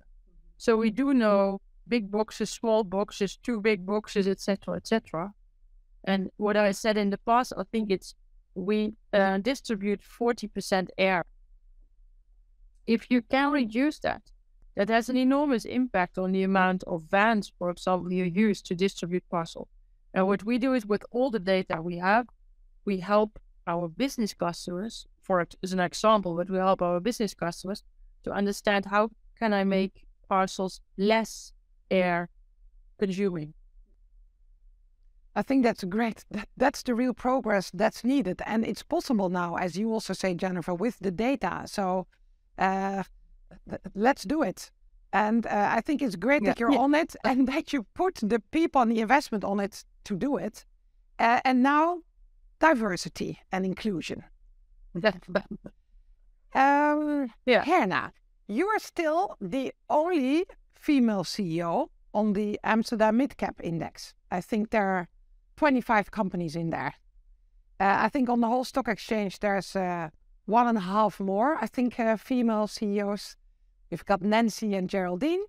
So 0.57 0.75
we 0.75 0.89
do 0.89 1.13
know 1.13 1.61
big 1.87 2.11
boxes, 2.11 2.49
small 2.49 2.83
boxes, 2.83 3.37
two 3.37 3.61
big 3.61 3.85
boxes, 3.85 4.27
etc., 4.27 4.75
etc. 4.75 5.33
And 6.03 6.29
what 6.37 6.55
I 6.57 6.71
said 6.71 6.97
in 6.97 7.09
the 7.09 7.17
past, 7.17 7.53
I 7.57 7.63
think 7.71 7.91
it's 7.91 8.15
we 8.55 8.93
uh, 9.13 9.37
distribute 9.37 10.01
40% 10.01 10.87
air. 10.97 11.23
If 12.87 13.11
you 13.11 13.21
can 13.21 13.51
reduce 13.51 13.99
that, 13.99 14.21
that 14.75 14.89
has 14.89 15.09
an 15.09 15.17
enormous 15.17 15.65
impact 15.65 16.17
on 16.17 16.31
the 16.31 16.43
amount 16.43 16.83
of 16.85 17.03
vans, 17.03 17.51
for 17.57 17.69
example, 17.69 18.11
you 18.11 18.23
use 18.23 18.61
to 18.63 18.75
distribute 18.75 19.23
parcel. 19.29 19.67
And 20.13 20.27
what 20.27 20.43
we 20.43 20.57
do 20.57 20.73
is 20.73 20.85
with 20.85 21.03
all 21.11 21.29
the 21.29 21.39
data 21.39 21.81
we 21.81 21.97
have, 21.97 22.27
we 22.85 22.99
help 22.99 23.39
our 23.67 23.87
business 23.87 24.33
customers, 24.33 25.05
for 25.21 25.45
as 25.61 25.73
an 25.73 25.79
example, 25.79 26.35
but 26.35 26.49
we 26.49 26.57
help 26.57 26.81
our 26.81 26.99
business 26.99 27.33
customers 27.33 27.83
to 28.23 28.31
understand 28.31 28.85
how 28.85 29.09
can 29.37 29.53
I 29.53 29.63
make 29.63 30.05
parcels 30.29 30.79
less 30.97 31.51
air 31.91 32.29
consuming. 32.97 33.53
I 35.37 35.43
think 35.43 35.63
that's 35.63 35.83
great. 35.83 36.25
That, 36.31 36.49
that's 36.57 36.81
the 36.81 36.95
real 36.95 37.13
progress 37.13 37.69
that's 37.71 38.03
needed. 38.03 38.41
And 38.47 38.65
it's 38.65 38.81
possible 38.81 39.29
now, 39.29 39.55
as 39.55 39.77
you 39.77 39.93
also 39.93 40.13
say, 40.13 40.33
Jennifer, 40.33 40.73
with 40.73 40.97
the 40.97 41.11
data. 41.11 41.61
So 41.67 42.07
uh, 42.57 43.03
let's 43.93 44.23
do 44.23 44.41
it. 44.41 44.71
And 45.13 45.45
uh, 45.45 45.69
I 45.71 45.81
think 45.81 46.01
it's 46.01 46.15
great 46.15 46.41
yeah. 46.41 46.49
that 46.49 46.59
you're 46.59 46.71
yeah. 46.71 46.79
on 46.79 46.95
it 46.95 47.15
and 47.23 47.47
that 47.53 47.71
you 47.71 47.85
put 47.93 48.15
the 48.15 48.39
people 48.49 48.81
and 48.81 48.91
the 48.91 48.99
investment 48.99 49.43
on 49.43 49.59
it 49.59 49.85
to 50.05 50.17
do 50.17 50.37
it. 50.37 50.65
Uh, 51.19 51.39
and 51.45 51.61
now 51.61 51.99
diversity 52.59 53.39
and 53.51 53.63
inclusion. 53.63 54.23
um, 56.55 57.31
yeah. 57.45 57.63
Herna, 57.63 58.11
you 58.47 58.65
are 58.65 58.79
still 58.79 59.35
the 59.39 59.71
only 59.87 60.45
female 60.73 61.23
CEO 61.23 61.89
on 62.15 62.33
the 62.33 62.59
Amsterdam 62.63 63.19
Midcap 63.19 63.61
Index. 63.61 64.15
I 64.31 64.41
think 64.41 64.71
there 64.71 64.89
are 64.89 65.07
25 65.57 66.11
companies 66.11 66.55
in 66.55 66.69
there. 66.69 66.93
Uh, 67.79 67.97
I 67.99 68.09
think 68.09 68.29
on 68.29 68.41
the 68.41 68.47
whole 68.47 68.63
stock 68.63 68.87
exchange 68.87 69.39
there's 69.39 69.75
uh, 69.75 70.09
one 70.45 70.67
and 70.67 70.77
a 70.77 70.81
half 70.81 71.19
more. 71.19 71.57
I 71.59 71.67
think 71.67 71.99
uh, 71.99 72.15
female 72.17 72.67
CEOs. 72.67 73.35
We've 73.91 74.05
got 74.05 74.21
Nancy 74.21 74.75
and 74.75 74.89
Geraldine. 74.89 75.43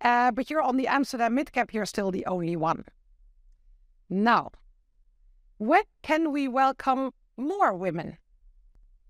Uh, 0.00 0.30
but 0.30 0.48
you're 0.48 0.62
on 0.62 0.76
the 0.76 0.86
Amsterdam 0.86 1.36
Midcap. 1.36 1.72
You're 1.72 1.86
still 1.86 2.10
the 2.10 2.24
only 2.26 2.56
one. 2.56 2.84
Now, 4.08 4.50
when 5.58 5.82
can 6.02 6.32
we 6.32 6.48
welcome 6.48 7.10
more 7.36 7.74
women? 7.74 8.16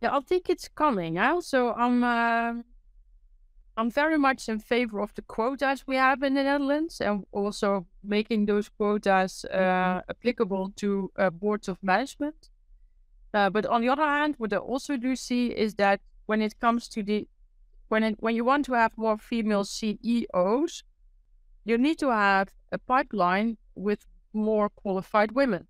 Yeah, 0.03 0.17
I 0.17 0.21
think 0.21 0.51
it's 0.51 0.69
coming. 0.69 1.19
I 1.19 1.31
also 1.31 1.73
I'm 1.75 2.65
I'm 3.81 3.91
very 3.91 4.19
much 4.19 4.47
in 4.51 4.59
favor 4.59 5.01
of 5.01 5.15
the 5.15 5.23
quotas 5.23 5.87
we 5.87 5.97
have 5.97 6.23
in 6.23 6.35
the 6.35 6.43
Netherlands, 6.43 7.01
and 7.01 7.25
also 7.33 7.87
making 8.05 8.45
those 8.45 8.69
quotas 8.69 9.47
uh, 9.51 9.57
mm-hmm. 9.57 10.11
applicable 10.11 10.73
to 10.77 11.11
uh, 11.17 11.31
boards 11.31 11.67
of 11.67 11.83
management. 11.83 12.51
Uh, 13.33 13.49
but 13.49 13.65
on 13.65 13.81
the 13.81 13.89
other 13.89 14.05
hand, 14.05 14.35
what 14.37 14.53
I 14.53 14.59
also 14.59 14.99
do 14.99 15.17
see 15.17 15.47
is 15.47 15.77
that 15.77 16.03
when 16.27 16.43
it 16.43 16.61
comes 16.61 16.89
to 16.89 17.03
the 17.03 17.27
when 17.89 18.03
it, 18.03 18.17
when 18.21 18.37
you 18.37 18.45
want 18.45 18.67
to 18.67 18.75
have 18.75 18.93
more 18.99 19.17
female 19.17 19.65
CEOs, 19.65 20.85
you 21.65 21.79
need 21.79 21.99
to 22.01 22.11
have 22.11 22.49
a 22.71 22.79
pipeline 22.79 23.57
with 23.75 24.07
more 24.35 24.69
qualified 24.69 25.33
women. 25.33 25.69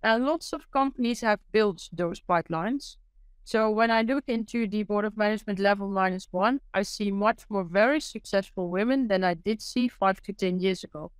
And 0.00 0.24
lots 0.24 0.52
of 0.52 0.70
companies 0.70 1.22
have 1.22 1.40
built 1.50 1.88
those 1.92 2.20
pipelines. 2.20 2.98
So 3.44 3.70
when 3.70 3.90
I 3.90 4.02
look 4.02 4.24
into 4.28 4.66
the 4.68 4.84
board 4.84 5.04
of 5.04 5.16
management 5.16 5.58
level 5.58 5.88
minus 5.88 6.28
one, 6.30 6.60
I 6.72 6.82
see 6.82 7.10
much 7.10 7.42
more 7.48 7.64
very 7.64 8.00
successful 8.00 8.70
women 8.70 9.08
than 9.08 9.24
I 9.24 9.34
did 9.34 9.60
see 9.60 9.88
five 9.88 10.22
to 10.22 10.32
10 10.32 10.60
years 10.60 10.84
ago. 10.84 11.10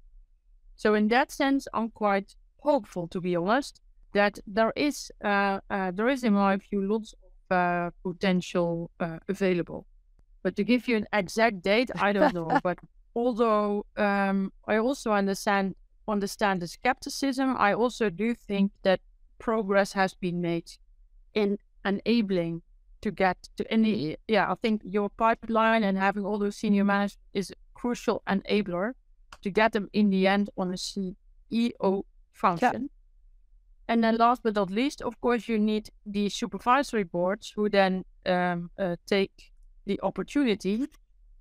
So 0.76 0.94
in 0.94 1.08
that 1.08 1.32
sense, 1.32 1.66
I'm 1.74 1.90
quite 1.90 2.34
hopeful, 2.58 3.08
to 3.08 3.20
be 3.20 3.34
honest, 3.36 3.80
that 4.12 4.38
there 4.46 4.72
is, 4.76 5.10
uh, 5.24 5.60
uh, 5.68 5.90
there 5.90 6.08
is 6.08 6.22
in 6.22 6.34
my 6.34 6.56
view, 6.56 6.86
lots 6.86 7.14
of 7.14 7.56
uh, 7.56 7.90
potential 8.02 8.90
uh, 9.00 9.18
available. 9.28 9.86
But 10.42 10.56
to 10.56 10.64
give 10.64 10.88
you 10.88 10.96
an 10.96 11.06
exact 11.12 11.62
date, 11.62 11.90
I 11.96 12.12
don't 12.12 12.34
know. 12.34 12.60
but 12.62 12.78
although 13.14 13.84
um, 13.96 14.52
I 14.66 14.78
also 14.78 15.12
understand 15.12 15.74
understand 16.08 16.60
the 16.60 16.66
skepticism, 16.66 17.56
I 17.58 17.74
also 17.74 18.10
do 18.10 18.34
think 18.34 18.72
that 18.82 19.00
progress 19.38 19.92
has 19.92 20.14
been 20.14 20.40
made 20.40 20.70
in 21.34 21.58
enabling 21.84 22.62
to 23.00 23.10
get 23.10 23.48
to 23.56 23.70
any. 23.72 24.16
Yeah, 24.28 24.50
I 24.50 24.54
think 24.54 24.82
your 24.84 25.10
pipeline 25.10 25.82
and 25.82 25.98
having 25.98 26.24
all 26.24 26.38
those 26.38 26.56
senior 26.56 26.84
managers 26.84 27.18
is 27.34 27.50
a 27.50 27.54
crucial 27.74 28.22
enabler 28.28 28.92
to 29.42 29.50
get 29.50 29.72
them 29.72 29.88
in 29.92 30.10
the 30.10 30.26
end 30.26 30.50
on 30.56 30.70
a 30.70 30.76
CEO 30.76 32.02
function. 32.32 32.82
Yeah. 32.82 32.88
And 33.88 34.04
then 34.04 34.16
last 34.16 34.42
but 34.42 34.54
not 34.54 34.70
least, 34.70 35.02
of 35.02 35.20
course, 35.20 35.48
you 35.48 35.58
need 35.58 35.90
the 36.06 36.28
supervisory 36.28 37.02
boards 37.02 37.52
who 37.54 37.68
then 37.68 38.04
um, 38.24 38.70
uh, 38.78 38.96
take 39.06 39.52
the 39.84 40.00
opportunity 40.02 40.86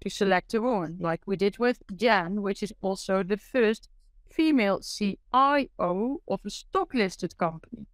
to 0.01 0.09
select 0.09 0.53
a 0.53 0.61
woman, 0.61 0.97
like 0.99 1.21
we 1.25 1.35
did 1.35 1.59
with 1.59 1.83
Jen, 1.95 2.41
which 2.41 2.63
is 2.63 2.73
also 2.81 3.23
the 3.23 3.37
first 3.37 3.87
female 4.31 4.79
CIO 4.79 6.21
of 6.27 6.39
a 6.45 6.49
stock 6.49 6.93
listed 6.93 7.37
company. 7.37 7.85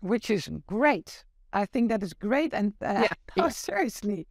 Which 0.00 0.30
is 0.30 0.48
great. 0.66 1.24
I 1.52 1.66
think 1.66 1.88
that 1.88 2.02
is 2.02 2.12
great. 2.12 2.54
And 2.54 2.74
uh, 2.84 3.08
yeah, 3.36 3.48
seriously. 3.48 4.26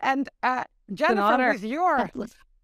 And 0.00 0.28
uh, 0.42 0.64
Jennifer, 0.92 1.52
with 1.52 1.64
your, 1.64 2.10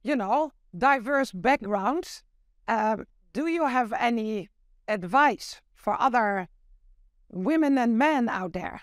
you 0.03 0.17
know, 0.17 0.53
diverse 0.77 1.33
background, 1.33 2.23
uh, 2.69 2.99
do 3.33 3.47
you 3.47 3.67
have 3.67 3.93
any 3.99 4.49
advice 4.89 5.61
for 5.75 6.01
other 6.01 6.49
women 7.31 7.79
and 7.79 7.97
men 7.99 8.29
out 8.29 8.53
there? 8.53 8.83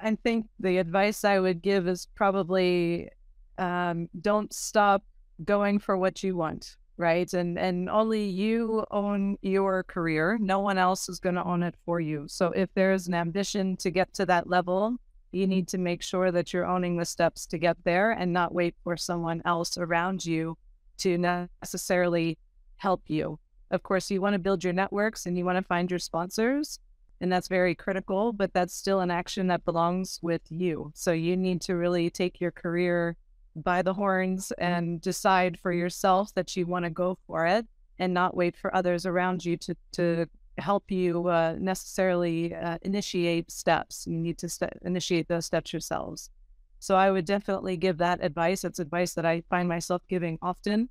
I 0.00 0.14
think 0.14 0.46
the 0.58 0.78
advice 0.78 1.24
I 1.24 1.38
would 1.38 1.62
give 1.62 1.88
is 1.88 2.06
probably 2.14 3.10
um, 3.58 4.08
don't 4.20 4.52
stop 4.52 5.04
going 5.44 5.78
for 5.78 5.96
what 5.96 6.22
you 6.22 6.36
want, 6.36 6.76
right? 6.96 7.32
And 7.32 7.58
and 7.58 7.88
only 7.90 8.24
you 8.24 8.84
own 8.90 9.36
your 9.42 9.82
career. 9.84 10.38
No 10.40 10.60
one 10.60 10.78
else 10.78 11.08
is 11.08 11.18
going 11.18 11.34
to 11.34 11.44
own 11.44 11.62
it 11.62 11.74
for 11.84 12.00
you. 12.00 12.26
So 12.28 12.52
if 12.52 12.68
there's 12.74 13.06
an 13.08 13.14
ambition 13.14 13.76
to 13.78 13.90
get 13.90 14.12
to 14.14 14.26
that 14.26 14.48
level, 14.48 14.96
you 15.32 15.46
need 15.46 15.68
to 15.68 15.78
make 15.78 16.02
sure 16.02 16.30
that 16.32 16.52
you're 16.52 16.66
owning 16.66 16.96
the 16.96 17.04
steps 17.04 17.46
to 17.46 17.58
get 17.58 17.76
there 17.84 18.12
and 18.12 18.32
not 18.32 18.54
wait 18.54 18.74
for 18.82 18.96
someone 18.96 19.42
else 19.44 19.76
around 19.76 20.24
you 20.24 20.56
to 20.98 21.18
necessarily 21.18 22.38
help 22.76 23.02
you. 23.06 23.38
Of 23.70 23.82
course, 23.82 24.10
you 24.10 24.20
want 24.20 24.34
to 24.34 24.38
build 24.38 24.64
your 24.64 24.72
networks 24.72 25.26
and 25.26 25.36
you 25.36 25.44
want 25.44 25.56
to 25.56 25.62
find 25.62 25.90
your 25.90 25.98
sponsors, 25.98 26.78
and 27.20 27.32
that's 27.32 27.48
very 27.48 27.74
critical, 27.74 28.32
but 28.32 28.52
that's 28.52 28.74
still 28.74 29.00
an 29.00 29.10
action 29.10 29.48
that 29.48 29.64
belongs 29.64 30.20
with 30.22 30.42
you. 30.50 30.92
So 30.94 31.12
you 31.12 31.36
need 31.36 31.60
to 31.62 31.74
really 31.74 32.08
take 32.08 32.40
your 32.40 32.52
career 32.52 33.16
by 33.62 33.82
the 33.82 33.94
horns 33.94 34.52
and 34.58 35.00
decide 35.00 35.58
for 35.58 35.72
yourself 35.72 36.32
that 36.34 36.56
you 36.56 36.66
want 36.66 36.84
to 36.84 36.90
go 36.90 37.18
for 37.26 37.46
it 37.46 37.66
and 37.98 38.12
not 38.12 38.36
wait 38.36 38.56
for 38.56 38.74
others 38.74 39.06
around 39.06 39.44
you 39.44 39.56
to, 39.56 39.76
to 39.92 40.26
help 40.58 40.90
you 40.90 41.28
uh, 41.28 41.56
necessarily 41.58 42.54
uh, 42.54 42.78
initiate 42.82 43.50
steps. 43.50 44.06
You 44.06 44.18
need 44.18 44.38
to 44.38 44.48
st- 44.48 44.72
initiate 44.82 45.28
those 45.28 45.46
steps 45.46 45.72
yourselves. 45.72 46.30
So 46.78 46.94
I 46.94 47.10
would 47.10 47.24
definitely 47.24 47.76
give 47.76 47.98
that 47.98 48.22
advice. 48.22 48.64
It's 48.64 48.78
advice 48.78 49.14
that 49.14 49.24
I 49.24 49.42
find 49.48 49.68
myself 49.68 50.02
giving 50.08 50.38
often. 50.42 50.88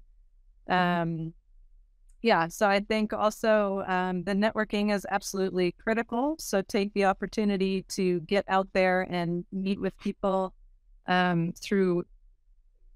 Um, 0.68 1.34
yeah, 2.22 2.48
so 2.48 2.68
I 2.68 2.80
think 2.80 3.14
also 3.14 3.84
um, 3.88 4.24
the 4.24 4.34
networking 4.34 4.92
is 4.92 5.06
absolutely 5.12 5.74
critical. 5.74 6.36
So 6.40 6.64
take 6.64 6.92
the 6.94 7.06
opportunity 7.06 7.84
to 7.90 8.20
get 8.22 8.46
out 8.48 8.68
there 8.74 9.06
and 9.10 9.46
meet 9.52 9.80
with 9.80 9.96
people 10.00 10.54
um, 11.08 11.54
through 11.54 12.04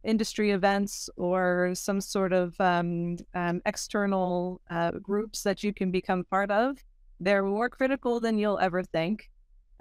industry 0.04 0.52
events 0.52 1.10
or 1.18 1.72
some 1.74 2.02
sort 2.02 2.34
of 2.34 2.60
um, 2.60 3.18
um, 3.34 3.62
external 3.66 4.62
uh, 4.70 4.92
groups 4.92 5.44
that 5.44 5.64
you 5.64 5.74
can 5.74 5.92
become 5.92 6.24
part 6.26 6.52
of. 6.52 6.78
They're 7.20 7.44
more 7.44 7.70
critical 7.70 8.20
than 8.20 8.38
you'll 8.38 8.60
ever 8.60 8.84
think. 8.84 9.30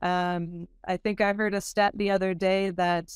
Um, 0.02 0.66
I 0.86 0.96
think 0.96 1.20
I 1.20 1.32
heard 1.32 1.54
a 1.54 1.60
stat 1.60 1.92
the 1.96 2.10
other 2.10 2.34
day 2.34 2.70
that 2.70 3.12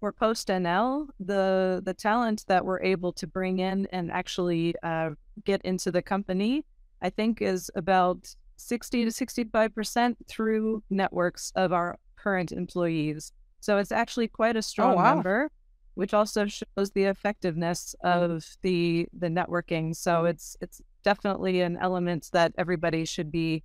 for 0.00 0.12
PostNL, 0.12 1.08
the 1.20 1.82
the 1.84 1.94
talent 1.94 2.44
that 2.48 2.64
we're 2.64 2.82
able 2.82 3.12
to 3.14 3.26
bring 3.26 3.60
in 3.60 3.86
and 3.92 4.10
actually 4.10 4.74
uh, 4.82 5.10
get 5.44 5.62
into 5.62 5.90
the 5.90 6.02
company, 6.02 6.64
I 7.02 7.10
think 7.10 7.42
is 7.42 7.70
about 7.74 8.34
60 8.56 9.04
to 9.04 9.10
65 9.10 9.74
percent 9.74 10.18
through 10.28 10.82
networks 10.90 11.52
of 11.56 11.72
our 11.72 11.98
current 12.16 12.52
employees. 12.52 13.32
So 13.60 13.78
it's 13.78 13.92
actually 13.92 14.28
quite 14.28 14.56
a 14.56 14.62
strong 14.62 14.94
oh, 14.94 14.96
wow. 14.96 15.14
number 15.14 15.50
which 15.96 16.14
also 16.14 16.46
shows 16.46 16.90
the 16.92 17.04
effectiveness 17.04 17.94
of 18.02 18.44
the 18.62 19.08
the 19.12 19.28
networking. 19.28 19.96
So 19.96 20.26
it's 20.26 20.56
it's 20.60 20.80
definitely 21.02 21.62
an 21.62 21.76
element 21.78 22.30
that 22.32 22.52
everybody 22.56 23.04
should 23.04 23.32
be 23.32 23.64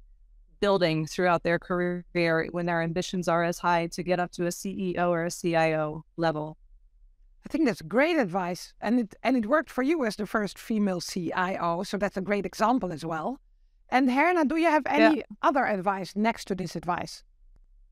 building 0.61 1.05
throughout 1.05 1.43
their 1.43 1.59
career 1.59 2.47
when 2.51 2.65
their 2.65 2.81
ambitions 2.81 3.27
are 3.27 3.43
as 3.43 3.59
high 3.59 3.87
to 3.87 4.01
get 4.01 4.19
up 4.19 4.31
to 4.31 4.45
a 4.45 4.49
CEO 4.49 5.09
or 5.09 5.25
a 5.25 5.31
CIO 5.31 6.05
level. 6.15 6.57
I 7.45 7.49
think 7.49 7.65
that's 7.65 7.81
great 7.81 8.17
advice, 8.17 8.73
and 8.79 9.01
it 9.01 9.15
and 9.23 9.35
it 9.35 9.45
worked 9.45 9.69
for 9.69 9.83
you 9.83 10.05
as 10.05 10.15
the 10.15 10.25
first 10.25 10.57
female 10.57 11.01
CIO, 11.01 11.83
so 11.83 11.97
that's 11.97 12.17
a 12.17 12.21
great 12.21 12.45
example 12.45 12.93
as 12.93 13.03
well. 13.03 13.39
And 13.89 14.09
Herna, 14.09 14.47
do 14.47 14.55
you 14.55 14.69
have 14.69 14.83
any 14.85 15.17
yeah. 15.17 15.23
other 15.41 15.65
advice 15.65 16.15
next 16.15 16.45
to 16.45 16.55
this 16.55 16.77
advice? 16.77 17.23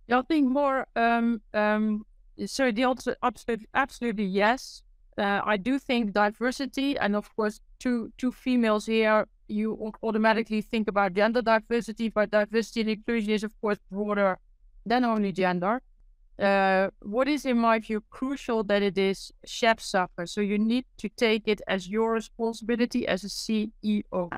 Yeah, 0.08 0.20
I 0.20 0.22
think 0.22 0.50
more 0.50 0.88
um, 0.96 1.42
um, 1.54 2.06
so 2.46 2.72
the 2.72 2.84
answer 2.84 3.16
absolutely, 3.24 3.68
absolutely 3.74 4.26
yes. 4.26 4.84
Uh, 5.18 5.42
I 5.44 5.58
do 5.58 5.80
think 5.80 6.14
diversity, 6.14 6.98
and 6.98 7.16
of 7.16 7.36
course, 7.36 7.60
two 7.80 8.12
two 8.18 8.32
females 8.32 8.86
here, 8.86 9.28
you 9.48 9.92
automatically 10.04 10.62
think 10.62 10.88
about 10.88 11.14
gender 11.14 11.42
diversity, 11.42 12.10
but 12.10 12.32
diversity 12.32 12.82
and 12.82 12.90
inclusion 12.90 13.32
is 13.34 13.44
of 13.44 13.60
course 13.60 13.80
broader 13.92 14.38
than 14.86 15.04
only 15.04 15.32
gender. 15.32 15.82
Uh, 16.40 16.90
what 17.02 17.28
is, 17.28 17.46
in 17.46 17.58
my 17.58 17.80
view, 17.80 18.02
crucial 18.10 18.64
that 18.64 18.82
it 18.82 18.98
is 18.98 19.32
chefsache. 19.46 20.26
So 20.26 20.40
you 20.40 20.58
need 20.58 20.86
to 20.98 21.10
take 21.10 21.50
it 21.50 21.62
as 21.68 21.90
your 21.90 22.14
responsibility 22.14 23.06
as 23.06 23.26
a 23.26 23.28
CEO. 23.28 24.30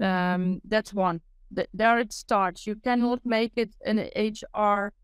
Um, 0.00 0.60
that's 0.64 0.94
one. 0.94 1.20
Th- 1.54 1.68
there 1.74 1.98
it 1.98 2.12
starts. 2.12 2.66
You 2.66 2.76
cannot 2.76 3.20
make 3.26 3.52
it 3.56 3.74
an 3.84 3.98
HR 4.16 4.94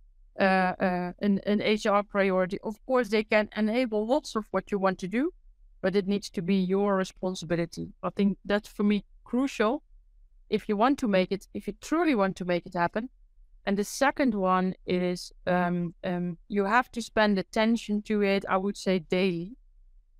uh, 0.40 0.74
uh, 0.80 1.12
an, 1.20 1.38
an 1.46 1.60
HR 1.60 2.02
priority. 2.02 2.58
Of 2.64 2.84
course, 2.86 3.08
they 3.10 3.24
can 3.24 3.50
enable 3.54 4.06
lots 4.06 4.34
of 4.34 4.46
what 4.50 4.72
you 4.72 4.78
want 4.78 4.98
to 5.00 5.08
do, 5.08 5.32
but 5.82 5.94
it 5.94 6.08
needs 6.08 6.30
to 6.30 6.42
be 6.42 6.54
your 6.56 6.96
responsibility. 6.96 7.92
I 8.02 8.10
think 8.10 8.38
that's 8.44 8.68
for 8.68 8.82
me 8.82 9.04
crucial 9.22 9.82
if 10.48 10.68
you 10.68 10.76
want 10.76 10.98
to 10.98 11.08
make 11.08 11.30
it, 11.30 11.46
if 11.54 11.66
you 11.66 11.74
truly 11.80 12.14
want 12.14 12.36
to 12.36 12.44
make 12.44 12.66
it 12.66 12.74
happen. 12.74 13.10
And 13.66 13.76
the 13.76 13.84
second 13.84 14.34
one 14.34 14.74
is 14.86 15.32
um, 15.46 15.94
um, 16.02 16.38
you 16.48 16.64
have 16.64 16.90
to 16.92 17.02
spend 17.02 17.38
attention 17.38 18.02
to 18.02 18.22
it, 18.22 18.44
I 18.48 18.56
would 18.56 18.76
say 18.76 18.98
daily, 18.98 19.56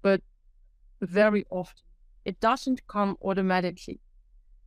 but 0.03 0.21
very 1.01 1.47
often. 1.51 1.83
It 2.25 2.39
doesn't 2.41 2.87
come 2.87 3.17
automatically. 3.23 4.01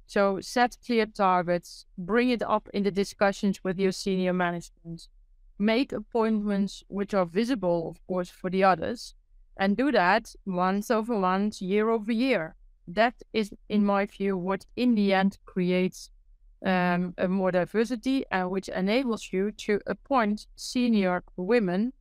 So 0.08 0.41
set 0.41 0.78
clear 0.86 1.06
targets, 1.06 1.86
bring 1.97 2.30
it 2.30 2.41
up 2.41 2.68
in 2.74 2.84
the 2.84 2.91
discussions 2.91 3.64
with 3.64 3.80
your 3.80 3.91
senior 3.91 4.34
management, 4.34 5.08
make 5.58 5.91
appointments 5.91 6.84
which 6.88 7.14
are 7.14 7.26
visible, 7.26 7.89
of 7.89 8.06
course, 8.08 8.30
for 8.30 8.49
the 8.49 8.64
others, 8.64 9.16
and 9.58 9.78
do 9.78 9.91
that 9.91 10.36
month 10.45 10.89
over 10.89 11.18
month, 11.18 11.62
year 11.62 11.89
over 11.89 12.12
year. 12.12 12.56
That 12.88 13.16
is, 13.32 13.51
in 13.70 13.86
my 13.86 14.06
view, 14.06 14.38
what 14.38 14.66
in 14.76 14.95
the 14.95 15.14
end 15.14 15.38
creates 15.45 16.10
um, 16.66 17.14
a 17.18 17.28
more 17.28 17.51
diversity 17.51 18.26
and 18.32 18.49
which 18.49 18.70
enables 18.70 19.32
you 19.32 19.51
to 19.51 19.80
appoint 19.86 20.47
senior 20.56 21.24
women 21.36 21.93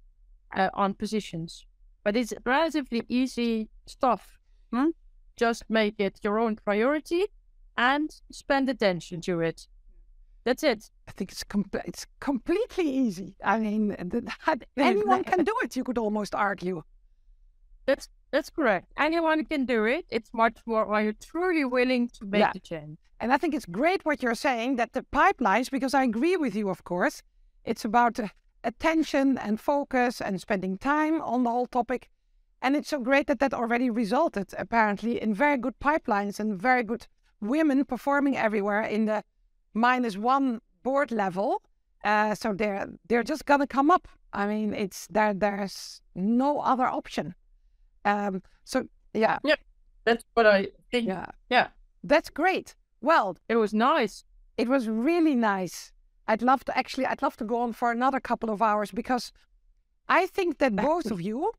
uh, 0.54 0.70
on 0.74 0.94
positions. 0.94 1.66
But 2.04 2.16
it's 2.16 2.34
relatively 2.44 3.04
easy 3.08 3.68
stuff. 3.86 4.38
Hmm? 4.72 4.90
Just 5.36 5.64
make 5.68 5.98
it 5.98 6.20
your 6.22 6.38
own 6.38 6.56
priority 6.56 7.26
and 7.76 8.14
spend 8.30 8.68
attention 8.68 9.20
to 9.22 9.40
it. 9.40 9.66
That's 10.44 10.62
it. 10.64 10.90
I 11.08 11.12
think 11.12 11.30
it's 11.30 11.44
com- 11.44 11.70
it's 11.84 12.06
completely 12.20 12.88
easy. 12.88 13.36
I 13.44 13.58
mean, 13.58 13.92
anyone 14.76 15.24
can 15.24 15.44
do 15.44 15.54
it. 15.62 15.76
You 15.76 15.84
could 15.84 15.98
almost 15.98 16.34
argue. 16.34 16.82
That's 17.86 18.08
that's 18.32 18.50
correct. 18.50 18.92
Anyone 18.96 19.44
can 19.44 19.66
do 19.66 19.84
it. 19.84 20.06
It's 20.10 20.30
much 20.32 20.58
more 20.66 20.86
when 20.86 21.04
you're 21.04 21.12
truly 21.12 21.64
willing 21.64 22.08
to 22.08 22.24
make 22.24 22.40
yeah. 22.40 22.52
the 22.52 22.60
change. 22.60 22.98
And 23.20 23.32
I 23.32 23.36
think 23.36 23.54
it's 23.54 23.66
great 23.66 24.04
what 24.04 24.22
you're 24.22 24.34
saying 24.34 24.76
that 24.76 24.94
the 24.94 25.02
pipelines, 25.02 25.70
because 25.70 25.94
I 25.94 26.02
agree 26.02 26.36
with 26.36 26.56
you, 26.56 26.70
of 26.70 26.82
course. 26.84 27.22
It's 27.64 27.84
about 27.84 28.18
uh, 28.18 28.28
attention 28.64 29.38
and 29.38 29.60
focus 29.60 30.20
and 30.20 30.40
spending 30.40 30.78
time 30.78 31.20
on 31.22 31.44
the 31.44 31.50
whole 31.50 31.66
topic. 31.66 32.08
And 32.60 32.74
it's 32.74 32.88
so 32.88 32.98
great 33.00 33.26
that 33.26 33.38
that 33.40 33.54
already 33.54 33.90
resulted, 33.90 34.54
apparently, 34.56 35.20
in 35.20 35.34
very 35.34 35.58
good 35.58 35.78
pipelines 35.78 36.40
and 36.40 36.60
very 36.60 36.82
good 36.82 37.06
women 37.40 37.84
performing 37.84 38.36
everywhere 38.36 38.82
in 38.82 39.04
the 39.04 39.24
minus 39.74 40.16
one 40.16 40.60
board 40.82 41.10
level. 41.10 41.62
Uh, 42.04 42.34
so 42.34 42.52
they're 42.52 42.88
they're 43.08 43.22
just 43.22 43.46
gonna 43.46 43.66
come 43.66 43.90
up. 43.90 44.08
I 44.32 44.46
mean, 44.46 44.74
it's 44.74 45.06
there. 45.08 45.34
There's 45.34 46.00
no 46.14 46.60
other 46.60 46.86
option. 46.86 47.34
Um. 48.04 48.42
So 48.64 48.86
yeah. 49.14 49.38
Yeah. 49.44 49.56
That's 50.04 50.24
what 50.34 50.46
I 50.46 50.68
think. 50.90 51.06
Yeah. 51.06 51.26
Yeah. 51.48 51.68
That's 52.02 52.30
great. 52.30 52.74
Well, 53.00 53.36
it 53.48 53.56
was 53.56 53.72
nice. 53.72 54.24
It 54.56 54.68
was 54.68 54.88
really 54.88 55.34
nice. 55.34 55.92
I'd 56.26 56.42
love 56.42 56.64
to 56.64 56.76
actually. 56.76 57.06
I'd 57.06 57.22
love 57.22 57.36
to 57.36 57.44
go 57.44 57.60
on 57.60 57.72
for 57.72 57.90
another 57.90 58.20
couple 58.20 58.50
of 58.50 58.62
hours 58.62 58.90
because 58.90 59.32
I 60.08 60.26
think 60.26 60.58
that 60.58 60.74
both 60.74 61.10
of 61.10 61.20
you, 61.20 61.52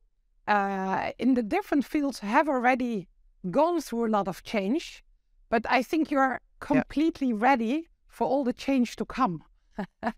uh, 0.47 1.11
in 1.17 1.33
the 1.33 1.43
different 1.43 1.85
fields, 1.85 2.19
have 2.19 2.47
already 2.49 3.07
gone 3.49 3.81
through 3.81 4.07
a 4.07 4.09
lot 4.09 4.27
of 4.27 4.43
change. 4.43 5.03
But 5.49 5.65
I 5.69 5.83
think 5.83 6.11
you're 6.11 6.39
completely 6.59 7.29
yeah. 7.29 7.35
ready 7.37 7.87
for 8.13 8.27
all 8.27 8.43
the 8.43 8.53
change 8.53 8.95
to 8.97 9.05
come. 9.05 9.43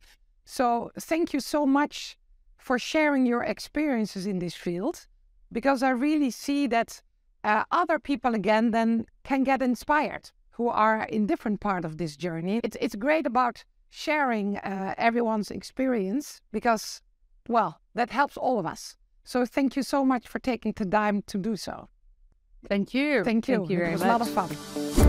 so, 0.46 0.92
thank 1.00 1.34
you 1.34 1.40
so 1.40 1.66
much 1.66 2.18
for 2.58 2.78
sharing 2.78 3.26
your 3.26 3.44
experiences 3.44 4.26
in 4.26 4.40
this 4.40 4.54
field 4.54 5.08
because 5.52 5.82
I 5.82 5.92
really 5.92 6.32
see 6.32 6.68
that 6.68 7.02
uh, 7.44 7.64
other 7.72 7.98
people 8.00 8.36
again 8.36 8.72
then 8.72 9.06
can 9.24 9.44
get 9.44 9.62
inspired 9.62 10.32
who 10.52 10.68
are 10.68 11.04
in 11.04 11.26
different 11.26 11.60
part 11.62 11.86
of 11.86 11.98
this 11.98 12.18
journey. 12.18 12.60
It's 12.64 12.78
it's 12.82 12.96
great 12.96 13.26
about 13.26 13.64
sharing 13.90 14.58
uh, 14.58 14.96
everyone's 14.98 15.52
experience 15.52 16.42
because 16.52 17.02
well 17.48 17.80
that 17.94 18.10
helps 18.10 18.36
all 18.36 18.60
of 18.60 18.66
us. 18.66 18.98
So 19.24 19.46
thank 19.46 19.76
you 19.76 19.84
so 19.84 20.04
much 20.04 20.28
for 20.28 20.40
taking 20.40 20.74
the 20.76 20.86
time 20.86 21.24
to 21.28 21.38
do 21.38 21.56
so. 21.56 21.88
Thank 22.68 22.94
you. 22.94 23.24
Thank 23.24 23.48
you. 23.48 23.58
Thank 23.58 23.70
you 23.70 23.78
very 23.78 23.90
it 23.90 23.94
was 23.94 24.02
much. 24.02 24.10
a 24.10 24.18
lot 24.18 24.22
of 24.22 24.30
fun. 24.30 25.05